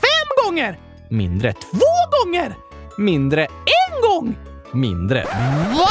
gånger? 0.46 0.80
Mindre. 1.10 1.54
2 1.54 1.60
gånger? 2.24 2.56
Mindre. 2.98 3.46
En 3.46 4.02
gång? 4.02 4.36
Mindre. 4.74 5.24
Va? 5.24 5.90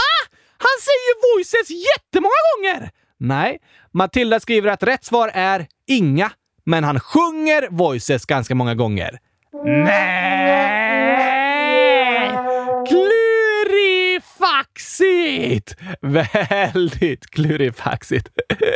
Han 0.60 0.78
säger 0.80 1.36
voices 1.36 1.70
jättemånga 1.70 2.30
gånger! 2.56 2.90
Nej, 3.18 3.58
Matilda 3.92 4.40
skriver 4.40 4.70
att 4.70 4.82
rätt 4.82 5.04
svar 5.04 5.30
är 5.34 5.66
inga, 5.86 6.30
men 6.66 6.84
han 6.84 7.00
sjunger 7.00 7.68
voices 7.70 8.26
ganska 8.26 8.54
många 8.54 8.74
gånger. 8.74 9.18
Nej! 9.64 11.27
Klurifaxigt! 14.98 15.76
Väldigt 16.00 17.26
klurifaxigt. 17.26 18.28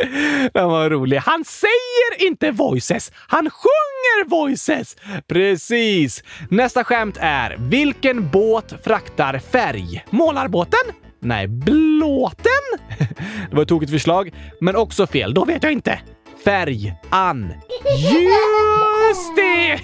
Den 0.53 0.69
var 0.69 0.89
rolig. 0.89 1.17
Han 1.17 1.45
säger 1.45 2.27
inte 2.27 2.51
voices, 2.51 3.11
han 3.15 3.49
sjunger 3.49 4.29
voices! 4.29 4.97
Precis! 5.27 6.23
Nästa 6.49 6.83
skämt 6.83 7.17
är 7.19 7.55
Vilken 7.59 8.29
båt 8.29 8.73
fraktar 8.83 9.39
färg? 9.39 10.05
Målarbåten? 10.09 10.79
Nej, 11.19 11.47
blåten? 11.47 12.51
Det 13.49 13.55
var 13.55 13.61
ett 13.63 13.69
tokigt 13.69 13.91
förslag, 13.91 14.33
men 14.61 14.75
också 14.75 15.07
fel. 15.07 15.33
Då 15.33 15.45
vet 15.45 15.63
jag 15.63 15.71
inte. 15.71 15.99
Färg-an. 16.43 17.53
Just 17.97 19.35
det! 19.35 19.79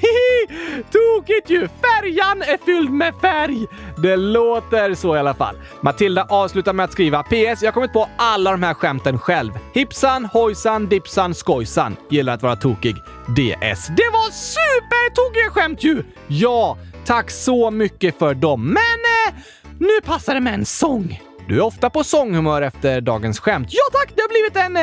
Tokigt 0.91 1.49
ju! 1.49 1.67
Färjan 1.67 2.41
är 2.41 2.65
fylld 2.65 2.89
med 2.89 3.13
färg! 3.21 3.67
Det 3.97 4.15
låter 4.15 4.95
så 4.95 5.15
i 5.15 5.19
alla 5.19 5.33
fall. 5.33 5.55
Matilda 5.81 6.23
avslutar 6.29 6.73
med 6.73 6.83
att 6.83 6.91
skriva 6.91 7.23
PS. 7.23 7.33
Jag 7.61 7.67
har 7.67 7.71
kommit 7.71 7.93
på 7.93 8.09
alla 8.17 8.51
de 8.51 8.63
här 8.63 8.73
skämten 8.73 9.19
själv. 9.19 9.51
Hipsan, 9.73 10.25
hojsan, 10.25 10.87
dipsan, 10.87 11.33
skojsan. 11.33 11.95
Gillar 12.09 12.33
att 12.33 12.43
vara 12.43 12.55
tokig. 12.55 12.95
DS. 13.27 13.87
Det 13.87 14.09
var 14.13 14.31
supertokiga 14.31 15.49
skämt 15.49 15.83
ju! 15.83 16.03
Ja, 16.27 16.77
tack 17.05 17.31
så 17.31 17.71
mycket 17.71 18.19
för 18.19 18.33
dem. 18.33 18.67
Men 18.67 19.33
eh, 19.35 19.41
nu 19.79 20.01
passar 20.05 20.33
det 20.33 20.41
med 20.41 20.53
en 20.53 20.65
sång. 20.65 21.21
Du 21.47 21.57
är 21.57 21.61
ofta 21.61 21.89
på 21.89 22.03
sånghumör 22.03 22.61
efter 22.61 23.01
dagens 23.01 23.39
skämt. 23.39 23.67
Ja 23.71 23.99
tack, 23.99 24.13
det 24.15 24.21
har 24.21 24.29
blivit 24.29 24.55
en 24.55 24.77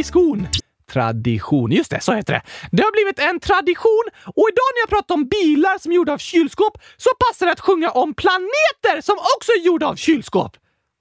eh, 0.00 0.04
skon! 0.04 0.46
Tradition, 0.92 1.72
just 1.72 1.90
det, 1.90 2.00
så 2.00 2.12
heter 2.12 2.32
det. 2.32 2.42
Det 2.72 2.82
har 2.82 2.92
blivit 2.92 3.18
en 3.18 3.40
tradition 3.40 4.04
och 4.24 4.48
idag 4.52 4.68
när 4.74 4.80
jag 4.82 4.88
pratar 4.88 5.14
om 5.14 5.28
bilar 5.28 5.78
som 5.78 5.92
är 5.92 5.96
gjorda 5.96 6.12
av 6.12 6.18
kylskåp 6.18 6.78
så 6.96 7.10
passar 7.18 7.46
det 7.46 7.52
att 7.52 7.60
sjunga 7.60 7.90
om 7.90 8.14
planeter 8.14 9.00
som 9.02 9.16
också 9.36 9.52
är 9.52 9.66
gjorda 9.66 9.86
av 9.86 9.96
kylskåp. 9.96 10.56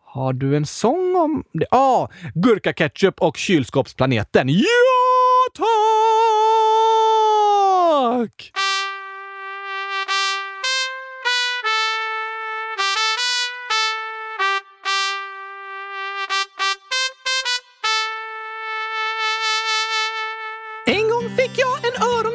Har 0.06 0.34
du 0.34 0.56
en 0.56 0.65
sång 0.65 1.15
om 1.15 1.43
det? 1.54 1.65
Ja, 1.72 1.78
ah, 1.78 2.10
gurkaketchup 2.34 3.22
och 3.22 3.38
kylskåpsplaneten. 3.38 4.50
Ja, 4.50 4.65
tack! 5.54 5.63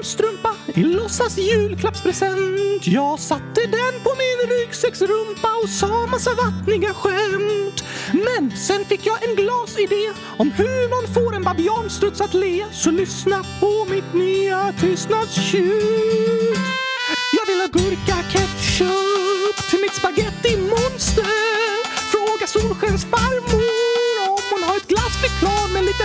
Strumpa 0.02 0.54
i 0.74 0.82
låtsas 0.82 1.38
julklappspresent. 1.38 2.86
Jag 2.86 3.18
satte 3.18 3.60
den 3.60 3.94
på 4.02 4.10
min 4.22 4.50
ryggsäcksrumpa 4.50 5.48
och 5.62 5.68
sa 5.68 6.06
massa 6.06 6.30
vattniga 6.34 6.94
skämt. 6.94 7.84
Men 8.12 8.56
sen 8.56 8.84
fick 8.84 9.06
jag 9.06 9.28
en 9.28 9.36
glasidé 9.36 10.12
om 10.36 10.50
hur 10.50 10.88
man 10.88 11.14
får 11.14 11.36
en 11.36 11.42
babianstruts 11.42 12.20
att 12.20 12.34
le. 12.34 12.64
Så 12.72 12.90
lyssna 12.90 13.44
på 13.60 13.86
mitt 13.90 14.14
nya 14.14 14.72
tystnadstjut. 14.80 16.58
Jag 17.36 17.46
vill 17.46 17.60
ha 17.60 17.66
gurka-ketchup 17.66 19.70
till 19.70 19.80
mitt 19.80 19.94
spagettimonster. 19.94 21.26
Fråga 22.12 22.46
Solskensfarmor 22.46 24.28
om 24.28 24.38
hon 24.50 24.62
har 24.62 24.76
ett 24.76 24.88
glassflygplan 24.88 25.72
med 25.72 25.84
lite 25.84 26.04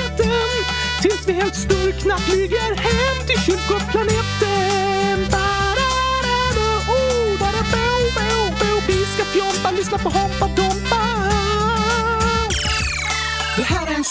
tills 1.11 1.27
vi 1.27 1.33
helt 1.33 1.55
sturkna 1.55 2.17
flyger 2.17 2.75
hem 2.75 3.27
till 3.27 3.39
kylskåpsplaneten. 3.45 5.17
Ba-da-da-da, 5.31 6.69
oh, 6.95 7.39
ba-da-bo-bo-bo. 7.39 8.81
Vi 8.87 9.05
ska 9.05 9.23
fjompa, 9.25 9.71
lyssna 9.71 9.97
på 9.97 10.09
Hoppa 10.09 10.47
Dompa. 10.47 11.00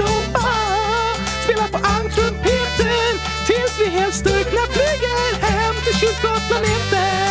Hoppa 0.00 0.48
Spela 1.44 1.68
på 1.68 1.76
almtrumpeten 1.76 3.14
tills 3.46 3.80
vi 3.80 3.86
helt 3.86 4.14
styrkna 4.14 4.60
flyger 4.74 5.40
hem 5.40 5.74
till 5.84 5.94
kylskåpsplaneten. 6.00 7.22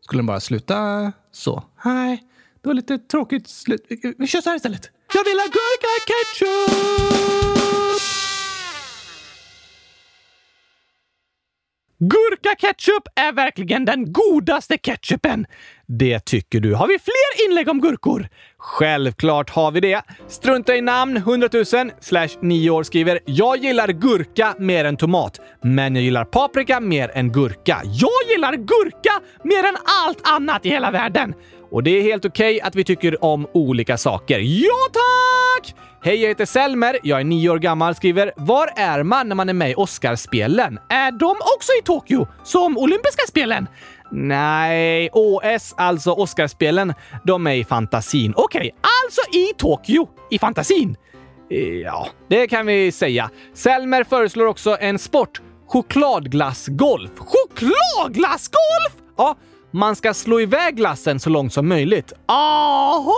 Skulle 0.00 0.18
den 0.18 0.26
bara 0.26 0.40
sluta 0.40 1.12
så? 1.32 1.64
Nej, 1.84 2.22
det 2.62 2.68
var 2.68 2.74
lite 2.74 2.98
tråkigt 2.98 3.48
slut. 3.48 3.86
Vi- 3.88 4.14
Vi 4.18 4.26
kör 4.26 4.40
så 4.40 4.48
här 4.50 4.56
istället. 4.56 4.90
Jag 5.14 5.24
vill 5.24 5.38
ha 5.38 5.46
gurka-ketchup! 5.46 6.70
Gurka-ketchup 12.00 13.02
är 13.14 13.32
verkligen 13.32 13.84
den 13.84 14.12
godaste 14.12 14.78
ketchupen. 14.78 15.46
Det 15.86 16.20
tycker 16.20 16.60
du. 16.60 16.74
Har 16.74 16.86
vi 16.88 16.98
fler 16.98 17.46
inlägg 17.46 17.68
om 17.68 17.80
gurkor? 17.80 18.28
Självklart 18.58 19.50
har 19.50 19.70
vi 19.70 19.80
det. 19.80 20.02
Strunta 20.28 20.76
i 20.76 20.80
namn 20.80 21.16
100 21.16 21.48
000 21.52 21.64
slash 22.00 22.28
9 22.42 22.70
år 22.70 22.82
skriver 22.82 23.18
“Jag 23.24 23.56
gillar 23.56 23.88
gurka 23.88 24.54
mer 24.58 24.84
än 24.84 24.96
tomat, 24.96 25.40
men 25.62 25.94
jag 25.94 26.04
gillar 26.04 26.24
paprika 26.24 26.80
mer 26.80 27.10
än 27.14 27.32
gurka. 27.32 27.80
Jag 27.84 28.30
gillar 28.30 28.56
gurka 28.56 29.20
mer 29.44 29.64
än 29.64 29.76
allt 30.06 30.28
annat 30.28 30.66
i 30.66 30.68
hela 30.68 30.90
världen!” 30.90 31.34
Och 31.70 31.82
det 31.82 31.90
är 31.90 32.02
helt 32.02 32.24
okej 32.24 32.56
okay 32.56 32.60
att 32.60 32.74
vi 32.74 32.84
tycker 32.84 33.24
om 33.24 33.46
olika 33.54 33.98
saker. 33.98 34.38
Ja, 34.38 34.76
tack! 34.92 35.74
Hej, 36.02 36.16
jag 36.22 36.28
heter 36.28 36.46
Selmer. 36.46 36.98
Jag 37.02 37.20
är 37.20 37.24
nio 37.24 37.50
år 37.50 37.58
gammal. 37.58 37.94
Skriver 37.94 38.32
“Var 38.36 38.70
är 38.76 39.02
man 39.02 39.28
när 39.28 39.36
man 39.36 39.48
är 39.48 39.52
med 39.52 39.70
i 39.70 39.74
Oscarsspelen? 39.74 40.78
Är 40.88 41.12
de 41.12 41.30
också 41.56 41.72
i 41.80 41.82
Tokyo? 41.84 42.26
Som 42.44 42.78
olympiska 42.78 43.26
spelen?” 43.28 43.66
Nej, 44.12 45.10
OS, 45.12 45.74
alltså 45.76 46.12
Oscarsspelen, 46.12 46.94
de 47.24 47.46
är 47.46 47.54
i 47.54 47.64
fantasin. 47.64 48.32
Okej, 48.36 48.58
okay, 48.58 48.70
alltså 49.04 49.38
i 49.38 49.52
Tokyo, 49.56 50.08
i 50.30 50.38
fantasin. 50.38 50.96
Eh, 51.50 51.58
ja, 51.58 52.08
det 52.28 52.46
kan 52.46 52.66
vi 52.66 52.92
säga. 52.92 53.30
Selmer 53.54 54.04
föreslår 54.04 54.46
också 54.46 54.76
en 54.80 54.98
sport. 54.98 55.40
Chokladglassgolf. 55.66 57.10
Chokladglassgolf? 57.18 58.94
Ja, 59.16 59.36
man 59.70 59.96
ska 59.96 60.14
slå 60.14 60.40
iväg 60.40 60.76
glassen 60.76 61.20
så 61.20 61.30
långt 61.30 61.52
som 61.52 61.68
möjligt. 61.68 62.12
Aha! 62.26 63.14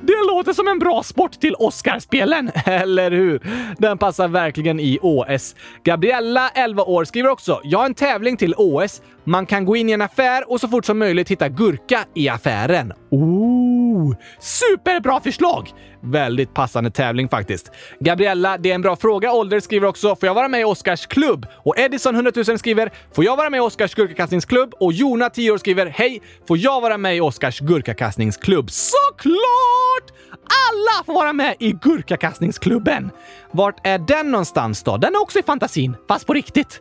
Det 0.00 0.26
låter 0.28 0.52
som 0.52 0.68
en 0.68 0.78
bra 0.78 1.02
sport 1.02 1.32
till 1.40 1.54
Oscarspelen, 1.54 2.50
eller 2.64 3.10
hur? 3.10 3.40
Den 3.78 3.98
passar 3.98 4.28
verkligen 4.28 4.80
i 4.80 4.98
OS. 5.02 5.54
Gabriella, 5.84 6.48
11 6.48 6.82
år, 6.82 7.04
skriver 7.04 7.28
också 7.28 7.60
“Jag 7.64 7.78
har 7.78 7.86
en 7.86 7.94
tävling 7.94 8.36
till 8.36 8.54
OS. 8.56 9.02
Man 9.26 9.46
kan 9.46 9.64
gå 9.64 9.76
in 9.76 9.88
i 9.88 9.92
en 9.92 10.02
affär 10.02 10.50
och 10.50 10.60
så 10.60 10.68
fort 10.68 10.84
som 10.84 10.98
möjligt 10.98 11.28
hitta 11.28 11.48
gurka 11.48 12.04
i 12.14 12.28
affären.” 12.28 12.92
Oh, 13.10 14.14
superbra 14.40 15.20
förslag! 15.20 15.70
Väldigt 16.02 16.54
passande 16.54 16.90
tävling 16.90 17.28
faktiskt. 17.28 17.72
Gabriella, 18.00 18.58
det 18.58 18.70
är 18.70 18.74
en 18.74 18.82
bra 18.82 18.96
fråga. 18.96 19.32
Ålder 19.32 19.60
skriver 19.60 19.88
också 19.88 20.16
“Får 20.16 20.26
jag 20.26 20.34
vara 20.34 20.48
med 20.48 20.60
i 20.60 20.64
Oscars 20.64 21.06
klubb?” 21.06 21.46
och 21.52 21.78
Edison 21.78 22.14
100 22.14 22.32
000 22.48 22.58
skriver 22.58 22.92
“Får 23.14 23.24
jag 23.24 23.36
vara 23.36 23.50
med 23.50 23.58
i 23.58 23.60
Oscars 23.60 23.94
gurkakastningsklubb?” 23.94 24.74
och 24.80 24.92
Jona 24.92 25.30
10 25.30 25.50
år 25.50 25.58
skriver 25.58 25.86
“Hej! 25.86 26.22
Får 26.48 26.58
jag 26.58 26.80
vara 26.80 26.98
med 26.98 27.16
i 27.16 27.20
Oscars 27.20 27.60
gurkakastningsklubb?” 27.60 28.70
Såklart! 28.70 30.12
Alla 30.32 31.04
får 31.06 31.14
vara 31.14 31.32
med 31.32 31.54
i 31.58 31.72
gurkakastningsklubben! 31.72 33.10
Vart 33.50 33.86
är 33.86 33.98
den 33.98 34.30
någonstans 34.30 34.82
då? 34.82 34.96
Den 34.96 35.14
är 35.14 35.22
också 35.22 35.38
i 35.38 35.42
fantasin, 35.42 35.96
fast 36.08 36.26
på 36.26 36.32
riktigt. 36.32 36.80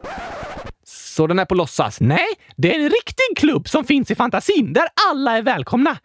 Så 1.16 1.28
den 1.28 1.40
är 1.40 1.46
på 1.46 1.56
låtsas? 1.56 2.00
Nej, 2.02 2.28
det 2.56 2.76
är 2.76 2.80
en 2.80 2.90
riktig 2.90 3.38
klubb 3.38 3.70
som 3.70 3.84
finns 3.84 4.12
i 4.12 4.16
fantasin 4.16 4.74
där 4.74 4.88
alla 5.10 5.38
är 5.38 5.42
välkomna. 5.42 5.98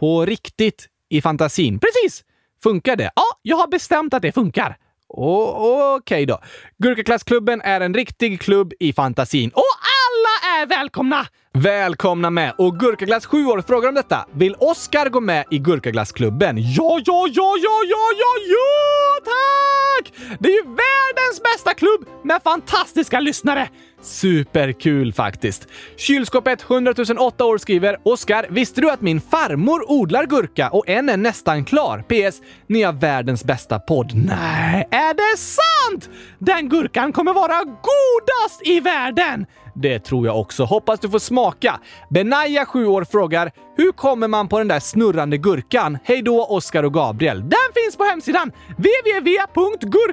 På 0.00 0.24
riktigt 0.26 0.86
i 1.08 1.20
fantasin? 1.20 1.78
Precis! 1.78 2.24
Funkar 2.62 2.96
det? 2.96 3.10
Ja, 3.16 3.24
jag 3.42 3.56
har 3.56 3.68
bestämt 3.68 4.14
att 4.14 4.22
det 4.22 4.32
funkar. 4.32 4.76
Okej 5.08 5.96
okay 5.96 6.26
då. 6.26 6.40
Gurkaklassklubben 6.78 7.60
är 7.60 7.80
en 7.80 7.94
riktig 7.94 8.40
klubb 8.40 8.72
i 8.80 8.92
fantasin. 8.92 9.50
Och 9.50 9.72
alla 10.04 10.62
är 10.62 10.66
välkomna! 10.66 11.26
Välkomna 11.58 12.30
med! 12.30 12.54
Och 12.58 12.78
Gurkaglass 12.78 13.26
7 13.26 13.46
år 13.46 13.62
frågar 13.66 13.88
om 13.88 13.94
detta. 13.94 14.26
Vill 14.32 14.54
Oskar 14.54 15.08
gå 15.08 15.20
med 15.20 15.44
i 15.50 15.58
Gurkaglassklubben? 15.58 16.56
Ja, 16.58 17.00
ja, 17.04 17.26
ja, 17.32 17.56
ja, 17.62 17.80
ja, 17.88 18.06
ja, 18.18 18.34
ja, 18.48 19.24
tack! 19.24 20.12
Det 20.38 20.48
är 20.48 20.52
ju 20.52 20.62
världens 20.62 21.42
bästa 21.42 21.74
klubb 21.74 22.08
med 22.24 22.42
fantastiska 22.42 23.20
lyssnare. 23.20 23.68
Superkul 24.02 25.12
faktiskt. 25.12 25.68
Kylskåpet 25.96 26.62
100 26.70 26.94
008 27.18 27.44
år 27.44 27.58
skriver 27.58 27.96
Oskar, 28.02 28.46
visste 28.50 28.80
du 28.80 28.90
att 28.90 29.00
min 29.00 29.20
farmor 29.20 29.90
odlar 29.90 30.26
gurka 30.26 30.70
och 30.70 30.88
en 30.88 31.08
är 31.08 31.16
nästan 31.16 31.64
klar? 31.64 31.98
PS. 32.08 32.40
Ni 32.66 32.82
har 32.82 32.92
världens 32.92 33.44
bästa 33.44 33.78
podd. 33.78 34.12
Nej, 34.14 34.88
är 34.90 35.14
det 35.14 35.38
sant? 35.38 36.10
Den 36.38 36.68
gurkan 36.68 37.12
kommer 37.12 37.32
vara 37.32 37.58
godast 37.64 38.60
i 38.64 38.80
världen! 38.80 39.46
Det 39.74 39.98
tror 39.98 40.26
jag 40.26 40.40
också. 40.40 40.64
Hoppas 40.64 41.00
du 41.00 41.10
får 41.10 41.18
smaka. 41.18 41.80
Benaya, 42.10 42.66
7 42.66 42.86
år, 42.86 43.04
frågar 43.04 43.52
Hur 43.76 43.92
kommer 43.92 44.28
man 44.28 44.48
på 44.48 44.58
den 44.58 44.68
där 44.68 44.80
snurrande 44.80 45.38
gurkan? 45.38 45.98
Hej 46.04 46.22
då, 46.22 46.44
Oskar 46.44 46.82
och 46.82 46.94
Gabriel. 46.94 47.40
Den 47.40 47.72
finns 47.74 47.96
på 47.96 48.04
hemsidan 48.04 48.52
www.gurka.se. 48.76 50.06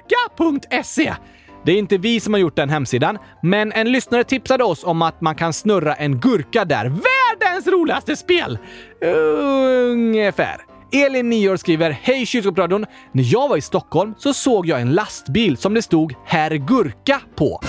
Det 1.66 1.72
är 1.72 1.78
inte 1.78 1.98
vi 1.98 2.20
som 2.20 2.34
har 2.34 2.40
gjort 2.40 2.56
den 2.56 2.70
hemsidan, 2.70 3.18
men 3.42 3.72
en 3.72 3.92
lyssnare 3.92 4.24
tipsade 4.24 4.64
oss 4.64 4.84
om 4.84 5.02
att 5.02 5.22
man 5.22 5.36
kan 5.36 5.54
snurra 5.54 5.94
en 5.94 6.20
gurka 6.20 6.66
där. 6.66 6.86
Världens 6.86 7.68
roligaste 7.68 8.16
spel! 8.16 8.58
Ungefär. 9.02 10.58
Elin, 10.92 11.30
9 11.30 11.50
år, 11.50 11.58
skriver 11.58 11.92
Hej 12.02 12.26
kylskåpsradion! 12.26 12.86
När 13.12 13.24
jag 13.34 13.50
var 13.50 13.58
i 13.58 13.62
Stockholm 13.62 14.14
så 14.18 14.34
såg 14.34 14.66
jag 14.68 14.82
en 14.82 14.94
lastbil 14.94 15.58
som 15.58 15.74
det 15.74 15.82
stod 15.82 16.14
Herr 16.26 16.52
Gurka 16.52 17.22
på. 17.36 17.60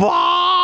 Va? 0.00 0.55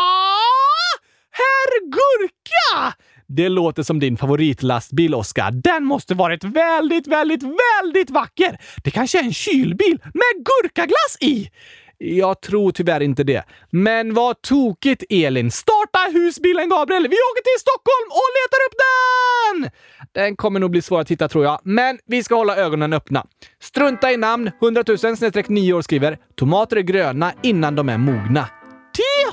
Gurka! 1.91 2.97
Det 3.27 3.49
låter 3.49 3.83
som 3.83 4.01
din 4.01 4.17
favoritlastbil, 4.17 5.15
Oskar. 5.15 5.51
Den 5.51 5.85
måste 5.85 6.15
varit 6.15 6.45
väldigt, 6.45 7.07
väldigt, 7.07 7.43
väldigt 7.43 8.11
vacker! 8.11 8.59
Det 8.85 8.91
kanske 8.91 9.19
är 9.19 9.23
en 9.25 9.33
kylbil 9.33 9.99
med 10.05 10.45
gurkaglass 10.45 11.17
i! 11.21 11.51
Jag 11.99 12.41
tror 12.41 12.73
tyvärr 12.73 13.01
inte 13.01 13.25
det. 13.25 13.45
Men 13.71 14.15
vad 14.15 14.43
tokigt, 14.43 15.03
Elin! 15.11 15.51
Starta 15.51 15.99
husbilen, 16.13 16.69
Gabriel! 16.69 17.03
Vi 17.03 17.17
åker 17.17 17.43
till 17.43 17.61
Stockholm 17.61 18.09
och 18.11 18.29
letar 18.39 18.61
upp 18.67 18.77
den! 18.85 19.71
Den 20.13 20.37
kommer 20.37 20.61
nog 20.61 20.71
bli 20.71 20.83
svår 20.83 21.01
att 21.01 21.11
hitta, 21.11 21.29
tror 21.29 21.45
jag. 21.45 21.61
Men 21.65 21.99
vi 22.07 22.23
ska 22.23 22.35
hålla 22.35 22.57
ögonen 22.57 22.93
öppna. 22.93 23.27
Strunta 23.63 24.13
i 24.13 24.17
namn. 24.17 24.51
100 24.63 24.85
000 24.89 25.45
9 25.49 25.73
år 25.73 25.83
skriver 25.83 26.19
“Tomater 26.37 26.77
är 26.77 26.81
gröna 26.81 27.33
innan 27.43 27.75
de 27.75 27.89
är 27.89 27.99
mogna”. 27.99 28.49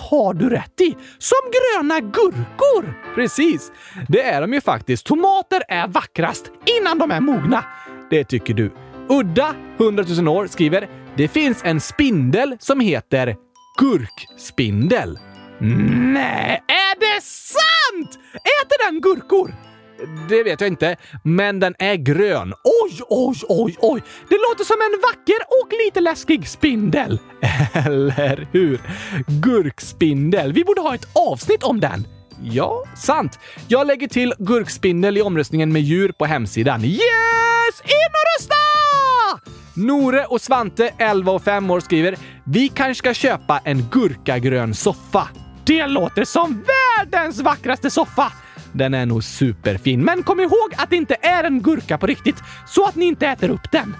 Har 0.10 0.34
du 0.34 0.50
rätt 0.50 0.82
i! 0.82 0.95
Som 1.17 1.38
gröna 1.52 2.00
gurkor! 2.00 3.13
Precis! 3.15 3.72
Det 4.08 4.22
är 4.22 4.41
de 4.41 4.54
ju 4.54 4.62
faktiskt. 4.62 5.06
Tomater 5.06 5.62
är 5.67 5.88
vackrast 5.88 6.52
innan 6.80 6.98
de 6.98 7.12
är 7.12 7.19
mogna. 7.19 7.65
Det 8.10 8.24
tycker 8.24 8.54
du. 8.54 8.72
Udda, 9.10 9.56
100 9.80 10.04
000 10.17 10.28
år, 10.28 10.48
skriver 10.48 10.89
“Det 11.15 11.28
finns 11.28 11.62
en 11.63 11.80
spindel 11.82 12.58
som 12.60 12.80
heter 12.80 13.36
gurkspindel”. 13.80 15.19
Mm. 15.62 16.13
Nej, 16.13 16.63
är 16.67 17.00
det 17.00 17.24
sant? 17.24 18.19
Äter 18.34 18.91
den 18.91 19.02
gurkor? 19.02 19.68
Det 20.29 20.43
vet 20.43 20.62
jag 20.62 20.67
inte, 20.67 20.95
men 21.23 21.59
den 21.59 21.75
är 21.79 21.95
grön. 21.95 22.53
Oj, 22.63 23.01
oj, 23.09 23.38
oj, 23.49 23.77
oj! 23.79 24.03
Det 24.29 24.38
låter 24.49 24.63
som 24.63 24.77
en 24.81 25.01
vacker 25.01 25.38
och 25.47 25.71
lite 25.85 26.01
läskig 26.01 26.47
spindel. 26.47 27.19
Eller 27.73 28.47
hur? 28.51 28.81
Gurkspindel. 29.27 30.53
Vi 30.53 30.63
borde 30.63 30.81
ha 30.81 30.95
ett 30.95 31.07
avsnitt 31.13 31.63
om 31.63 31.79
den. 31.79 32.07
Ja, 32.41 32.83
sant. 32.95 33.39
Jag 33.67 33.88
lägger 33.88 34.07
till 34.07 34.33
gurkspindel 34.39 35.17
i 35.17 35.21
omröstningen 35.21 35.73
med 35.73 35.81
djur 35.81 36.12
på 36.12 36.25
hemsidan. 36.25 36.83
Yes! 36.83 37.01
In 37.83 38.09
och 38.12 38.39
rösta! 38.39 38.55
Nore 39.73 40.25
och 40.25 40.41
Svante, 40.41 40.93
11 40.97 41.31
och 41.31 41.43
5 41.43 41.71
år, 41.71 41.79
skriver 41.79 42.15
“Vi 42.43 42.69
kanske 42.69 42.95
ska 42.95 43.13
köpa 43.13 43.59
en 43.63 43.89
gurkagrön 43.91 44.73
soffa”. 44.73 45.27
Det 45.65 45.88
låter 45.88 46.23
som 46.23 46.63
världens 46.65 47.41
vackraste 47.41 47.89
soffa! 47.89 48.31
Den 48.72 48.94
är 48.94 49.06
nog 49.06 49.24
superfin. 49.24 50.04
Men 50.04 50.24
kom 50.24 50.40
ihåg 50.40 50.74
att 50.78 50.90
det 50.90 50.96
inte 50.96 51.15
är 51.22 51.44
en 51.44 51.62
gurka 51.62 51.98
på 51.98 52.08
riktigt, 52.08 52.38
så 52.67 52.86
att 52.86 52.96
ni 52.96 53.06
inte 53.06 53.28
äter 53.28 53.50
upp 53.50 53.72
den. 53.72 53.96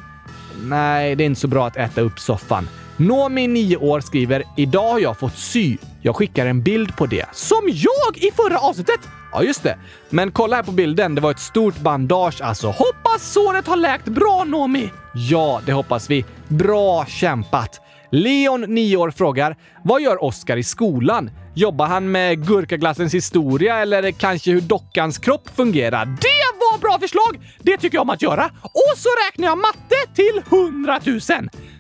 Nej, 0.64 1.16
det 1.16 1.24
är 1.24 1.26
inte 1.26 1.42
så 1.42 1.48
bra 1.48 1.68
att 1.68 1.78
äta 1.78 2.02
upp 2.02 2.20
soffan. 2.20 2.70
Nomi, 2.98 3.48
9 3.48 3.78
år, 3.78 4.00
skriver 4.00 4.44
“Idag 4.58 4.92
har 4.92 5.00
jag 5.00 5.20
fått 5.20 5.38
sy. 5.38 5.78
Jag 6.02 6.16
skickar 6.16 6.46
en 6.46 6.64
bild 6.64 6.98
på 6.98 7.06
det. 7.06 7.26
Som 7.34 7.62
jag 7.66 8.18
i 8.18 8.32
förra 8.36 8.60
avsnittet! 8.60 9.00
Ja, 9.32 9.44
just 9.44 9.64
det. 9.64 9.78
Men 10.10 10.32
kolla 10.32 10.56
här 10.56 10.64
på 10.64 10.72
bilden. 10.72 11.16
Det 11.16 11.22
var 11.22 11.32
ett 11.32 11.40
stort 11.40 11.80
bandage 11.80 12.42
alltså. 12.42 12.68
Hoppas 12.68 13.32
såret 13.34 13.68
har 13.68 13.78
läkt 13.78 14.06
bra, 14.06 14.44
Nomi! 14.48 14.92
Ja, 15.14 15.62
det 15.66 15.74
hoppas 15.74 16.10
vi. 16.10 16.26
Bra 16.48 17.06
kämpat! 17.06 17.82
Leon, 18.12 18.62
9 18.62 18.98
år, 18.98 19.12
frågar 19.12 19.56
“Vad 19.84 20.02
gör 20.02 20.24
Oskar 20.24 20.58
i 20.58 20.64
skolan? 20.64 21.30
Jobbar 21.60 21.88
han 21.88 22.12
med 22.12 22.48
gurkaglassens 22.48 23.14
historia 23.14 23.78
eller 23.78 24.12
kanske 24.12 24.52
hur 24.52 24.62
dockans 24.62 25.18
kropp 25.18 25.50
fungerar? 25.56 26.06
Det 26.06 26.60
var 26.60 26.80
bra 26.80 27.00
förslag! 27.00 27.40
Det 27.60 27.78
tycker 27.78 27.98
jag 27.98 28.02
om 28.02 28.10
att 28.10 28.22
göra. 28.22 28.46
Och 28.64 28.98
så 28.98 29.10
räknar 29.28 29.48
jag 29.48 29.58
matte 29.58 29.96
till 30.16 30.58
100 30.60 31.00
000. 31.06 31.20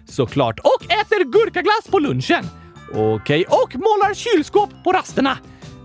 Såklart. 0.09 0.59
Och 0.59 0.84
äter 0.84 1.23
gurkaglass 1.32 1.88
på 1.91 1.99
lunchen. 1.99 2.45
Okej, 2.91 3.15
okay. 3.15 3.43
och 3.43 3.75
målar 3.75 4.13
kylskåp 4.13 4.69
på 4.84 4.91
rasterna. 4.91 5.38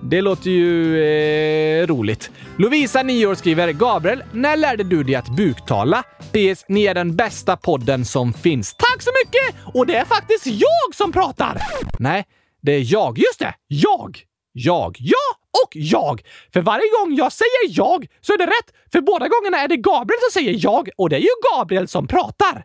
Det 0.03 0.21
låter 0.21 0.51
ju 0.51 1.03
eh, 1.03 1.87
roligt. 1.87 2.31
Lovisa, 2.57 3.03
9 3.03 3.27
år, 3.27 3.35
skriver 3.35 3.73
“Gabriel, 3.73 4.23
när 4.33 4.57
lärde 4.57 4.85
du 4.85 5.03
dig 5.03 5.15
att 5.15 5.37
buktala? 5.37 6.03
PS. 6.33 6.65
Ni 6.69 6.85
är 6.85 6.95
den 6.95 7.17
bästa 7.17 7.57
podden 7.57 8.05
som 8.05 8.33
finns. 8.33 8.75
Tack 8.75 9.03
så 9.03 9.11
mycket! 9.25 9.75
Och 9.75 9.87
det 9.87 9.97
är 9.97 10.05
faktiskt 10.05 10.47
jag 10.47 10.95
som 10.95 11.13
pratar! 11.13 11.59
Nej, 11.99 12.25
det 12.65 12.73
är 12.73 12.93
jag. 12.93 13.19
Just 13.19 13.39
det! 13.39 13.55
Jag! 13.67 14.19
Jag. 14.53 14.97
Ja 15.01 15.37
och 15.65 15.71
jag! 15.73 16.23
För 16.53 16.61
varje 16.61 16.91
gång 16.99 17.17
jag 17.17 17.33
säger 17.33 17.79
jag 17.79 18.07
så 18.21 18.33
är 18.33 18.39
det 18.39 18.47
rätt, 18.47 18.75
för 18.93 19.01
båda 19.01 19.29
gångerna 19.29 19.59
är 19.59 19.69
det 19.69 19.77
Gabriel 19.77 20.21
som 20.21 20.41
säger 20.41 20.57
jag 20.59 20.89
och 20.97 21.09
det 21.09 21.17
är 21.17 21.21
ju 21.21 21.29
Gabriel 21.53 21.89
som 21.89 22.07
pratar. 22.07 22.65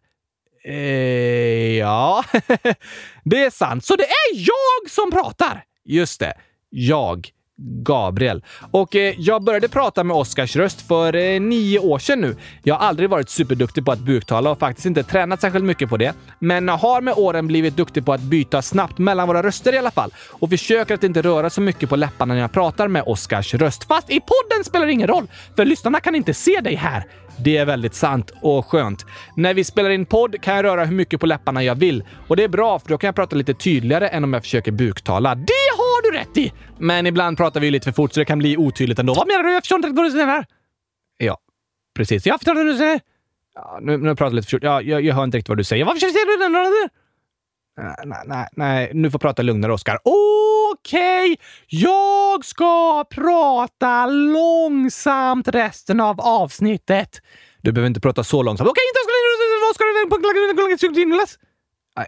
Eh, 0.66 1.78
ja, 1.78 2.24
det 3.24 3.44
är 3.44 3.50
sant. 3.50 3.86
Så 3.86 3.96
det 3.96 4.04
är 4.04 4.34
jag 4.34 4.92
som 4.92 5.12
pratar! 5.12 5.64
Just 5.86 6.20
det. 6.20 6.34
Jag. 6.70 7.30
Gabriel. 7.62 8.44
Och 8.72 8.96
eh, 8.96 9.16
jag 9.18 9.44
började 9.44 9.68
prata 9.68 10.04
med 10.04 10.18
Oskars 10.18 10.56
röst 10.56 10.88
för 10.88 11.16
eh, 11.16 11.40
nio 11.42 11.80
år 11.80 12.00
sedan 12.00 12.22
nu. 12.22 12.36
Jag 12.64 12.76
har 12.76 12.88
aldrig 12.88 13.10
varit 13.10 13.30
superduktig 13.30 13.86
på 13.86 13.92
att 13.92 14.00
buktala 14.00 14.52
och 14.52 14.60
faktiskt 14.60 14.86
inte 14.86 15.04
tränat 15.04 15.42
särskilt 15.42 15.66
mycket 15.66 15.90
på 15.90 15.98
det. 15.98 16.14
Men 16.40 16.70
har 16.70 17.02
med 17.02 17.14
åren 17.18 17.48
blivit 17.48 17.78
duktig 17.78 18.06
på 18.06 18.14
att 18.14 18.22
byta 18.22 18.62
snabbt 18.62 18.98
mellan 18.98 19.28
våra 19.28 19.44
röster 19.44 19.74
i 19.74 19.78
alla 19.78 19.92
fall. 19.92 20.14
Och 20.30 20.50
försöker 20.50 20.94
att 20.96 21.04
inte 21.04 21.22
röra 21.22 21.50
så 21.50 21.62
mycket 21.62 21.90
på 21.90 21.96
läpparna 21.96 22.34
när 22.34 22.42
jag 22.42 22.52
pratar 22.52 22.88
med 22.88 23.04
Oskars 23.06 23.54
röst. 23.54 23.84
Fast 23.84 24.10
i 24.10 24.20
podden 24.20 24.64
spelar 24.64 24.86
det 24.86 24.92
ingen 24.92 25.08
roll, 25.08 25.28
för 25.56 25.66
lyssnarna 25.66 26.00
kan 26.00 26.16
inte 26.16 26.34
se 26.34 26.62
dig 26.62 26.76
här. 26.76 27.04
Det 27.44 27.58
är 27.58 27.66
väldigt 27.66 27.94
sant 27.94 28.32
och 28.42 28.66
skönt. 28.66 29.06
När 29.36 29.54
vi 29.54 29.64
spelar 29.64 29.90
in 29.90 30.06
podd 30.06 30.42
kan 30.42 30.56
jag 30.56 30.64
röra 30.64 30.86
hur 30.86 30.96
mycket 30.96 31.20
på 31.20 31.26
läpparna 31.26 31.64
jag 31.64 31.76
vill. 31.76 32.04
Och 32.28 32.36
det 32.36 32.44
är 32.44 32.48
bra, 32.48 32.80
för 32.80 32.90
då 32.90 32.98
kan 32.98 33.08
jag 33.08 33.16
prata 33.16 33.36
lite 33.36 33.54
tydligare 33.54 34.08
än 34.08 34.24
om 34.24 34.34
jag 34.34 34.44
försöker 34.44 34.72
buktala. 34.72 35.36
Det 35.36 35.70
har 35.78 36.12
du 36.12 36.18
rätt 36.18 36.38
i! 36.38 36.54
Men 36.78 37.08
ibland 37.08 37.38
pratar 37.38 37.60
vi 37.60 37.72
lite 37.72 37.84
för 37.84 37.92
fort 37.92 38.14
så 38.14 38.20
det 38.20 38.26
kan 38.26 38.40
bli 38.40 38.58
otydligt 38.58 39.00
ändå. 39.00 39.14
Vad 39.14 39.28
menar 39.28 39.44
du? 39.44 39.54
Jag 39.54 39.64
förstår 39.64 39.78
inte 39.78 39.90
vad 39.90 40.06
du 40.06 40.12
säger. 40.12 40.46
Ja, 41.18 41.38
precis. 41.96 42.26
Jag 42.26 42.40
förstår 42.40 42.52
inte 42.52 42.64
vad 42.64 42.74
du 42.74 42.78
säger. 42.78 43.00
Ja, 43.56 43.80
nu, 43.82 43.98
nu 43.98 44.10
pratar 44.10 44.26
jag 44.26 44.34
lite 44.34 44.46
för 44.46 44.58
fort. 44.58 44.64
Ja, 44.64 44.82
jag, 44.82 45.02
jag 45.02 45.16
hör 45.16 45.24
inte 45.24 45.38
riktigt 45.38 45.50
vad 45.50 45.58
du 45.58 45.64
säger. 45.64 45.86
Varför 45.86 46.00
säger 46.00 46.38
du 46.38 46.44
det? 46.44 46.90
Nej, 48.06 48.24
nej, 48.26 48.48
nej, 48.52 48.92
nu 48.94 49.12
får 49.12 49.20
prata 49.20 49.42
lugnare, 49.42 49.74
Oskar. 49.74 50.00
Okej, 50.04 51.32
okay. 51.32 51.36
jag 51.68 52.46
ska 52.46 53.04
prata 53.10 54.06
långsamt 54.06 55.48
resten 55.48 56.00
av 56.00 56.22
avsnittet. 56.22 57.22
Du 57.62 57.72
behöver 57.72 57.88
inte 57.88 58.00
prata 58.00 58.24
så 58.24 58.44
långsamt. 58.44 58.70
Okej, 58.70 58.72
okay, 58.72 58.90
inte 58.90 59.00
Oskar. 59.00 59.68
vad 59.68 59.76
ska 59.76 60.88
du... 60.88 61.49
Äh, 62.00 62.06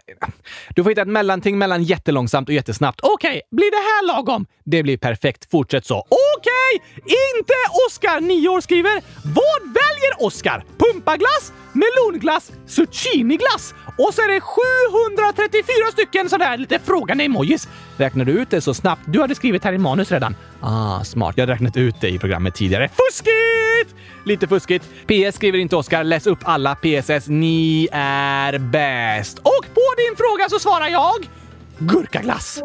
du 0.74 0.82
får 0.82 0.90
hitta 0.90 1.02
ett 1.02 1.08
mellanting 1.08 1.58
mellan 1.58 1.82
jättelångsamt 1.82 2.48
och 2.48 2.54
jättesnabbt. 2.54 3.00
Okej, 3.02 3.30
okay, 3.30 3.40
blir 3.50 3.70
det 3.70 3.76
här 3.76 4.16
lagom? 4.16 4.46
Det 4.64 4.82
blir 4.82 4.96
perfekt. 4.96 5.50
Fortsätt 5.50 5.86
så. 5.86 5.98
Okej! 5.98 6.80
Okay, 6.96 7.14
inte 7.36 7.54
Oskar, 7.88 8.20
9 8.20 8.48
år, 8.48 8.60
skriver 8.60 9.02
Vad 9.24 9.62
väljer 9.62 10.26
Oskar? 10.26 10.64
Pumpaglass, 10.78 11.52
melonglass, 11.72 12.52
zucchiniglass 12.66 13.74
och 13.98 14.14
så 14.14 14.22
är 14.22 14.28
det 14.28 14.40
734 14.40 15.64
stycken 15.92 16.28
sådana 16.28 16.44
här 16.44 16.56
lite 16.56 16.78
frågande 16.78 17.24
emojis. 17.24 17.68
Räknar 17.96 18.24
du 18.24 18.32
ut 18.32 18.50
det 18.50 18.60
så 18.60 18.74
snabbt? 18.74 19.02
Du 19.06 19.20
hade 19.20 19.34
skrivit 19.34 19.64
här 19.64 19.72
i 19.72 19.78
manus 19.78 20.12
redan. 20.12 20.36
Ah, 20.60 21.04
smart. 21.04 21.34
Jag 21.36 21.42
hade 21.42 21.52
räknat 21.52 21.76
ut 21.76 22.00
det 22.00 22.08
i 22.08 22.18
programmet 22.18 22.54
tidigare. 22.54 22.88
Fuskigt! 22.88 23.61
Lite 24.24 24.48
fuskigt. 24.48 24.84
PS 25.06 25.36
skriver 25.36 25.58
inte 25.58 25.76
Oskar. 25.76 26.04
Läs 26.04 26.26
upp 26.26 26.38
alla 26.42 26.74
PSS. 26.74 27.28
Ni 27.28 27.88
är 27.92 28.58
bäst. 28.58 29.38
Och 29.38 29.64
på 29.74 29.94
din 29.96 30.16
fråga 30.16 30.48
så 30.50 30.58
svarar 30.58 30.88
jag 30.88 31.28
gurkaglass. 31.78 32.62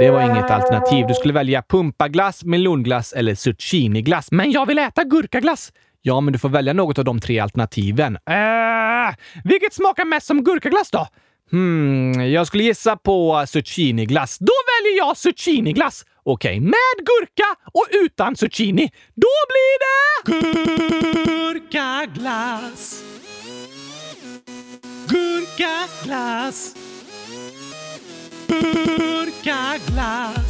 Det 0.00 0.10
var 0.10 0.22
inget 0.22 0.50
alternativ. 0.50 1.06
Du 1.08 1.14
skulle 1.14 1.34
välja 1.34 1.62
pumpaglass, 1.62 2.44
melonglass 2.44 3.12
eller 3.12 3.34
zucchiniglass. 3.34 4.30
Men 4.30 4.52
jag 4.52 4.66
vill 4.66 4.78
äta 4.78 5.04
gurkaglass. 5.04 5.72
Ja, 6.02 6.20
men 6.20 6.32
du 6.32 6.38
får 6.38 6.48
välja 6.48 6.72
något 6.72 6.98
av 6.98 7.04
de 7.04 7.20
tre 7.20 7.38
alternativen. 7.38 8.18
Äh, 8.26 9.14
vilket 9.44 9.72
smakar 9.72 10.04
mest 10.04 10.26
som 10.26 10.44
gurkaglass 10.44 10.90
då? 10.90 11.06
Hmm, 11.50 12.30
jag 12.32 12.46
skulle 12.46 12.62
gissa 12.62 12.96
på 12.96 13.44
zucchiniglass. 13.48 14.38
Då 14.38 14.52
väljer 14.66 14.98
jag 14.98 15.16
zucchiniglass. 15.16 16.04
Okej, 16.22 16.50
okay, 16.50 16.60
med 16.60 16.96
gurka 16.96 17.44
och 17.72 17.86
utan 17.90 18.36
zucchini. 18.36 18.90
Då 19.14 19.28
blir 19.48 19.78
det... 19.84 19.94
Gurkaglass. 21.24 23.02
Gurkaglass. 25.08 26.74
Gurkaglass. 28.48 30.43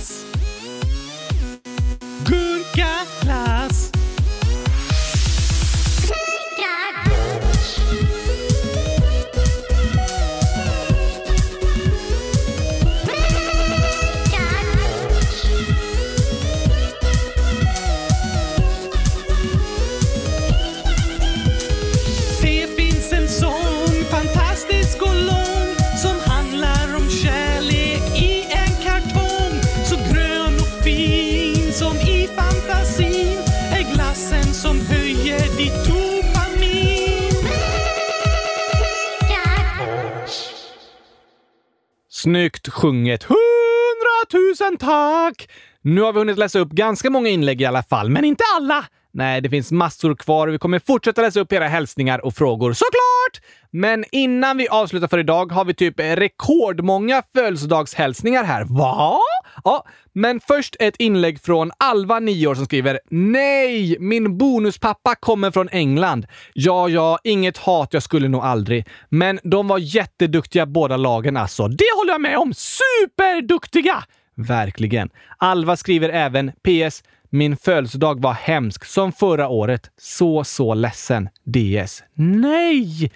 Snyggt 42.24 42.68
sjunget! 42.68 43.22
Hundratusen 43.24 44.76
tack! 44.76 45.48
Nu 45.82 46.02
har 46.02 46.12
vi 46.12 46.18
hunnit 46.18 46.38
läsa 46.38 46.58
upp 46.58 46.70
ganska 46.70 47.10
många 47.10 47.28
inlägg 47.28 47.60
i 47.60 47.64
alla 47.64 47.82
fall, 47.82 48.10
men 48.10 48.24
inte 48.24 48.44
alla! 48.56 48.84
Nej, 49.16 49.40
det 49.40 49.50
finns 49.50 49.72
massor 49.72 50.14
kvar 50.14 50.48
och 50.48 50.54
vi 50.54 50.58
kommer 50.58 50.78
fortsätta 50.78 51.22
läsa 51.22 51.40
upp 51.40 51.52
era 51.52 51.68
hälsningar 51.68 52.24
och 52.24 52.34
frågor, 52.34 52.72
såklart! 52.72 53.50
Men 53.70 54.04
innan 54.12 54.56
vi 54.56 54.68
avslutar 54.68 55.08
för 55.08 55.18
idag 55.18 55.52
har 55.52 55.64
vi 55.64 55.74
typ 55.74 56.00
rekordmånga 56.00 57.22
födelsedagshälsningar 57.34 58.44
här. 58.44 58.64
Va? 58.64 59.18
Ja, 59.64 59.84
men 60.12 60.40
först 60.40 60.76
ett 60.80 60.96
inlägg 60.98 61.40
från 61.40 61.70
Alva, 61.78 62.20
9 62.20 62.46
år, 62.46 62.54
som 62.54 62.64
skriver 62.64 63.00
“Nej, 63.10 63.96
min 64.00 64.38
bonuspappa 64.38 65.14
kommer 65.14 65.50
från 65.50 65.68
England. 65.68 66.26
Ja, 66.52 66.88
ja, 66.88 67.18
inget 67.24 67.58
hat, 67.58 67.88
jag 67.92 68.02
skulle 68.02 68.28
nog 68.28 68.42
aldrig. 68.42 68.86
Men 69.08 69.40
de 69.42 69.68
var 69.68 69.78
jätteduktiga 69.78 70.66
båda 70.66 70.96
lagen 70.96 71.36
alltså. 71.36 71.68
Det 71.68 71.96
håller 71.98 72.12
jag 72.12 72.20
med 72.20 72.38
om! 72.38 72.54
Superduktiga!” 72.54 74.04
Verkligen. 74.36 75.10
Alva 75.38 75.76
skriver 75.76 76.08
även 76.08 76.52
PS. 76.52 77.02
Min 77.34 77.56
födelsedag 77.56 78.22
var 78.22 78.32
hemsk, 78.32 78.84
som 78.84 79.12
förra 79.12 79.48
året. 79.48 79.90
Så, 79.96 80.44
så 80.44 80.74
ledsen. 80.74 81.28
DS. 81.44 82.02
Nej! 82.14 83.12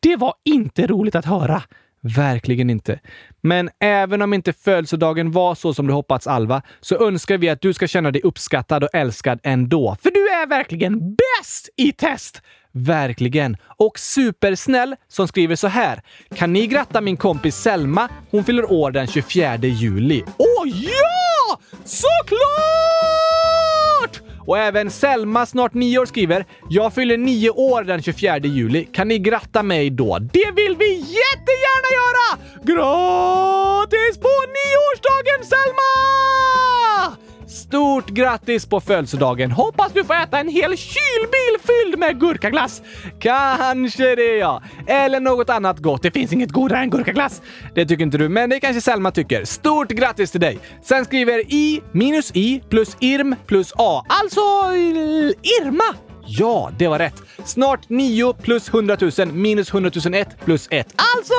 Det 0.00 0.16
var 0.16 0.34
inte 0.44 0.86
roligt 0.86 1.14
att 1.14 1.24
höra. 1.24 1.62
Verkligen 2.00 2.70
inte. 2.70 3.00
Men 3.40 3.70
även 3.80 4.22
om 4.22 4.34
inte 4.34 4.52
födelsedagen 4.52 5.30
var 5.32 5.54
så 5.54 5.74
som 5.74 5.86
du 5.86 5.92
hoppats, 5.92 6.26
Alva, 6.26 6.62
så 6.80 7.06
önskar 7.06 7.38
vi 7.38 7.48
att 7.48 7.60
du 7.60 7.72
ska 7.72 7.86
känna 7.86 8.10
dig 8.10 8.22
uppskattad 8.22 8.84
och 8.84 8.90
älskad 8.92 9.40
ändå. 9.42 9.96
För 10.02 10.10
du 10.10 10.28
är 10.28 10.46
verkligen 10.46 11.14
bäst 11.14 11.68
i 11.76 11.92
test! 11.92 12.42
Verkligen. 12.72 13.56
Och 13.76 13.98
supersnäll 13.98 14.96
som 15.08 15.28
skriver 15.28 15.56
så 15.56 15.68
här. 15.68 16.02
Kan 16.34 16.52
ni 16.52 16.66
gratta 16.66 17.00
min 17.00 17.16
kompis 17.16 17.56
Selma? 17.56 18.08
Hon 18.30 18.44
fyller 18.44 18.72
år 18.72 18.90
den 18.90 19.06
24 19.06 19.56
juli. 19.56 20.24
Åh 20.38 20.68
ja! 20.68 21.58
Såklart! 21.84 23.41
Och 24.46 24.58
även 24.58 24.90
Selma, 24.90 25.46
snart 25.46 25.74
nio 25.74 25.98
år, 25.98 26.06
skriver 26.06 26.46
“Jag 26.70 26.94
fyller 26.94 27.16
nio 27.16 27.50
år 27.50 27.82
den 27.84 28.02
24 28.02 28.38
juli. 28.38 28.84
Kan 28.84 29.08
ni 29.08 29.18
gratta 29.18 29.62
mig 29.62 29.90
då?” 29.90 30.18
Det 30.18 30.50
vill 30.56 30.76
vi 30.78 30.94
jättegärna 30.94 31.88
göra! 32.00 32.38
Gratis 32.62 34.18
på 34.18 34.28
nioårsdagen 34.56 35.44
Selma! 35.44 37.31
Stort 37.52 38.08
grattis 38.08 38.66
på 38.66 38.80
födelsedagen! 38.80 39.50
Hoppas 39.50 39.92
du 39.92 40.04
får 40.04 40.14
äta 40.14 40.40
en 40.40 40.48
hel 40.48 40.76
kylbil 40.76 41.56
fylld 41.62 41.98
med 41.98 42.20
gurkaglass! 42.20 42.82
Kanske 43.20 44.14
det 44.14 44.36
ja! 44.36 44.62
Eller 44.86 45.20
något 45.20 45.50
annat 45.50 45.78
gott. 45.78 46.02
Det 46.02 46.10
finns 46.10 46.32
inget 46.32 46.50
godare 46.50 46.78
än 46.78 46.90
gurkaglass. 46.90 47.42
Det 47.74 47.86
tycker 47.86 48.04
inte 48.04 48.18
du, 48.18 48.28
men 48.28 48.50
det 48.50 48.60
kanske 48.60 48.80
Selma 48.80 49.10
tycker. 49.10 49.44
Stort 49.44 49.88
grattis 49.88 50.30
till 50.30 50.40
dig! 50.40 50.58
Sen 50.82 51.04
skriver 51.04 51.38
I 51.38 51.82
minus 51.92 52.30
I 52.34 52.62
plus 52.68 52.96
IRM 53.00 53.36
plus 53.46 53.72
A. 53.76 54.04
Alltså 54.08 54.40
Irma! 55.60 55.94
Ja, 56.26 56.70
det 56.78 56.88
var 56.88 56.98
rätt. 56.98 57.22
Snart 57.44 57.88
9 57.88 58.32
plus 58.32 58.68
100 58.68 58.96
000 59.18 59.32
minus 59.32 59.70
100 59.74 59.90
001 60.12 60.28
plus 60.44 60.68
1. 60.70 60.94
Alltså 61.16 61.34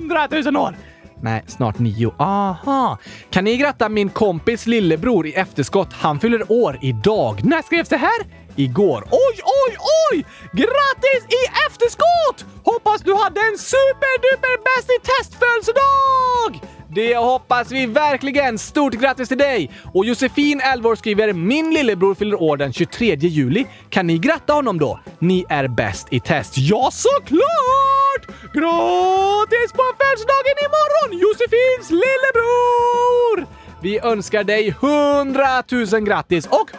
100 0.00 0.28
000 0.52 0.56
år! 0.56 0.76
Nej, 1.22 1.44
snart 1.46 1.78
nio. 1.78 2.14
Aha! 2.18 2.98
Kan 3.30 3.44
ni 3.44 3.56
gratta 3.56 3.88
min 3.88 4.08
kompis 4.08 4.66
lillebror 4.66 5.26
i 5.26 5.32
efterskott? 5.32 5.92
Han 5.92 6.20
fyller 6.20 6.52
år 6.52 6.78
idag. 6.82 7.44
När 7.44 7.62
skrevs 7.62 7.88
det 7.88 7.96
här? 7.96 8.46
Igår. 8.56 9.08
Oj, 9.10 9.40
oj, 9.66 9.76
oj! 10.12 10.24
Grattis 10.52 11.22
i 11.28 11.42
efterskott! 11.66 12.44
Hoppas 12.64 13.00
du 13.00 13.14
hade 13.14 13.40
en 13.40 13.58
superduper 13.58 14.56
bäst 14.66 14.90
i 14.90 14.98
testfödelsedag! 15.10 16.75
Det 16.96 17.16
hoppas 17.16 17.72
vi 17.72 17.86
verkligen! 17.86 18.58
Stort 18.58 18.94
grattis 18.94 19.28
till 19.28 19.38
dig! 19.38 19.70
Och 19.94 20.04
Josefin, 20.04 20.60
11 20.60 20.88
år, 20.88 20.94
skriver 20.94 21.32
“Min 21.32 21.74
lillebror 21.74 22.14
fyller 22.14 22.42
år 22.42 22.56
den 22.56 22.72
23 22.72 23.14
juli. 23.14 23.66
Kan 23.90 24.06
ni 24.06 24.18
gratta 24.18 24.52
honom 24.52 24.78
då? 24.78 25.00
Ni 25.18 25.44
är 25.48 25.68
bäst 25.68 26.06
i 26.10 26.20
test.” 26.20 26.52
Ja, 26.56 26.90
såklart! 26.92 28.26
Gratis 28.54 29.72
på 29.72 29.84
födelsedagen 29.98 30.56
imorgon, 30.66 31.18
Josefins 31.18 31.90
lillebror! 31.90 33.65
Vi 33.86 34.00
önskar 34.02 34.44
dig 34.44 34.68
100 34.68 35.62
000 35.92 36.04
grattis 36.04 36.46
och 36.46 36.70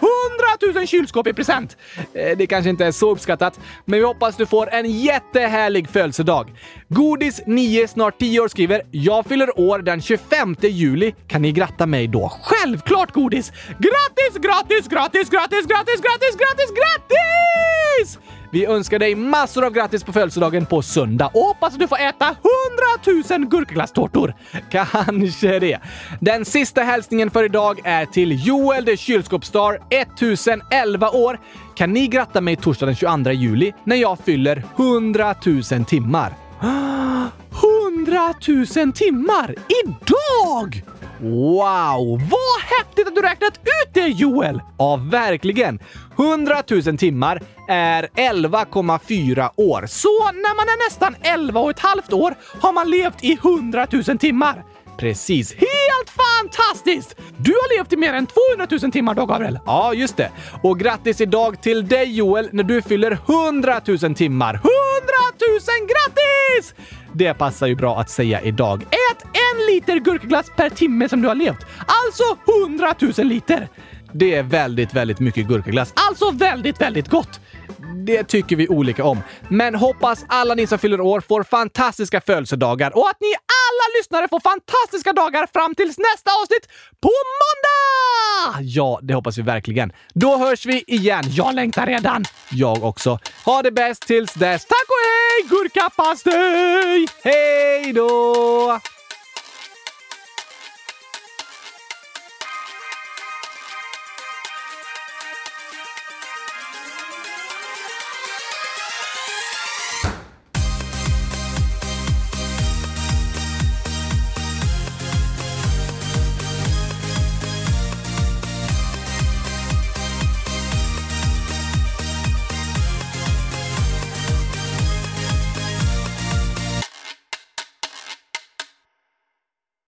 100 0.63 0.79
000 0.79 0.87
kylskåp 0.87 1.27
i 1.27 1.33
present! 1.33 1.77
Eh, 2.13 2.37
det 2.37 2.47
kanske 2.47 2.69
inte 2.69 2.85
är 2.85 2.91
så 2.91 3.11
uppskattat, 3.11 3.59
men 3.85 3.99
vi 3.99 4.05
hoppas 4.05 4.37
du 4.37 4.45
får 4.45 4.73
en 4.73 4.91
jättehärlig 4.91 5.89
födelsedag. 5.89 6.53
Godis 6.89 7.41
9, 7.45 7.87
snart 7.87 8.19
10 8.19 8.39
år 8.39 8.47
skriver 8.47 8.81
“Jag 8.91 9.25
fyller 9.25 9.59
år 9.59 9.79
den 9.79 10.01
25 10.01 10.55
juli. 10.61 11.15
Kan 11.27 11.41
ni 11.41 11.51
gratta 11.51 11.85
mig 11.85 12.07
då?” 12.07 12.31
Självklart 12.43 13.13
Godis! 13.13 13.51
Grattis, 13.67 14.41
grattis, 14.41 14.87
grattis, 14.87 15.29
grattis, 15.29 15.65
grattis, 15.65 16.01
grattis, 16.01 16.35
grattis, 16.35 16.71
grattis! 16.79 18.36
Vi 18.51 18.65
önskar 18.65 18.99
dig 18.99 19.15
massor 19.15 19.65
av 19.65 19.73
grattis 19.73 20.03
på 20.03 20.13
födelsedagen 20.13 20.65
på 20.65 20.81
söndag 20.81 21.31
och 21.33 21.41
hoppas 21.41 21.73
att 21.73 21.79
du 21.79 21.87
får 21.87 21.99
äta 21.99 22.25
100 22.25 23.37
000 23.37 23.45
gurkaglasstårtor. 23.49 24.33
Kanske 24.71 25.59
det. 25.59 25.79
Den 26.19 26.45
sista 26.45 26.81
hälsningen 26.81 27.31
för 27.31 27.43
idag 27.43 27.79
är 27.83 28.05
till 28.05 28.47
Joel 28.47 28.85
the 28.85 28.97
Kylskåpsstar, 28.97 29.79
1011 29.89 31.09
år. 31.09 31.39
Kan 31.75 31.93
ni 31.93 32.07
gratta 32.07 32.41
mig 32.41 32.55
torsdag 32.55 32.85
den 32.85 32.95
22 32.95 33.31
juli 33.31 33.73
när 33.83 33.95
jag 33.95 34.19
fyller 34.19 34.63
100 34.77 35.35
000 35.45 35.85
timmar? 35.85 36.33
100 37.97 38.33
000 38.47 38.91
timmar! 38.93 39.55
Idag! 39.83 40.83
Wow! 41.20 42.22
Vad 42.32 42.61
häftigt 42.78 43.07
att 43.07 43.15
du 43.15 43.22
räknat 43.22 43.57
ut 43.57 43.93
det 43.93 44.07
Joel! 44.07 44.61
Ja, 44.78 44.95
verkligen! 44.95 45.80
100 46.18 46.63
000 46.70 46.97
timmar 46.97 47.41
är 47.68 48.03
11,4 48.03 49.49
år. 49.55 49.86
Så 49.88 50.26
när 50.26 50.55
man 50.55 50.65
är 50.65 50.86
nästan 50.86 51.15
11 51.22 51.59
och 51.59 51.70
ett 51.70 51.80
halvt 51.80 52.13
år 52.13 52.36
har 52.61 52.74
man 52.74 52.89
levt 52.89 53.24
i 53.24 53.34
100 53.34 53.88
000 53.91 54.03
timmar. 54.18 54.63
Precis. 54.97 55.53
Helt 55.53 56.09
fantastiskt! 56.09 57.15
Du 57.38 57.51
har 57.51 57.78
levt 57.78 57.93
i 57.93 57.97
mer 57.97 58.13
än 58.13 58.28
200 58.57 58.78
000 58.82 58.91
timmar 58.91 59.13
då, 59.15 59.26
Gabriel. 59.26 59.59
Ja, 59.65 59.93
just 59.93 60.18
det. 60.18 60.32
Och 60.63 60.80
grattis 60.80 61.22
idag 61.22 61.61
till 61.61 61.88
dig, 61.88 62.15
Joel, 62.15 62.49
när 62.51 62.63
du 62.63 62.82
fyller 62.82 63.11
100 63.11 63.82
000 64.01 64.15
timmar. 64.15 64.53
100 64.53 64.68
tusen 65.39 65.88
grattis! 65.88 66.75
Det 67.13 67.33
passar 67.33 67.67
ju 67.67 67.75
bra 67.75 67.99
att 67.99 68.09
säga 68.09 68.41
idag. 68.41 68.81
Ät 68.81 69.23
en 69.23 69.65
liter 69.73 69.99
gurkaglass 69.99 70.51
per 70.55 70.69
timme 70.69 71.09
som 71.09 71.21
du 71.21 71.27
har 71.27 71.35
levt. 71.35 71.65
Alltså 71.85 72.23
100 72.65 72.95
000 73.17 73.27
liter! 73.27 73.67
Det 74.13 74.35
är 74.35 74.43
väldigt, 74.43 74.93
väldigt 74.93 75.19
mycket 75.19 75.47
gurkaglass. 75.47 75.93
Alltså 75.95 76.31
väldigt, 76.31 76.81
väldigt 76.81 77.07
gott! 77.07 77.39
Det 78.05 78.23
tycker 78.23 78.55
vi 78.55 78.67
olika 78.67 79.03
om. 79.03 79.19
Men 79.49 79.75
hoppas 79.75 80.25
alla 80.27 80.53
ni 80.53 80.67
som 80.67 80.79
fyller 80.79 81.01
år 81.01 81.21
får 81.21 81.43
fantastiska 81.43 82.21
födelsedagar 82.21 82.97
och 82.97 83.09
att 83.09 83.17
ni 83.21 83.33
alla 83.68 83.86
lyssnare 83.99 84.28
får 84.28 84.39
fantastiska 84.39 85.13
dagar 85.13 85.47
fram 85.53 85.76
tills 85.76 85.97
nästa 85.97 86.32
avsnitt 86.41 86.65
på 87.01 87.13
måndag! 87.41 88.61
Ja, 88.61 88.99
det 89.01 89.13
hoppas 89.13 89.38
vi 89.38 89.41
verkligen. 89.41 89.91
Då 90.13 90.38
hörs 90.38 90.65
vi 90.65 90.84
igen. 90.88 91.24
Jag 91.28 91.55
längtar 91.55 91.86
redan. 91.86 92.24
Jag 92.51 92.84
också. 92.84 93.20
Ha 93.45 93.61
det 93.61 93.72
bäst 93.72 94.07
tills 94.07 94.34
dess. 94.34 94.65
Tack 94.65 94.88
och 94.88 95.01
hej, 95.07 95.49
gurkapastej! 95.49 97.07
Hej 97.24 97.93
då! 97.93 98.80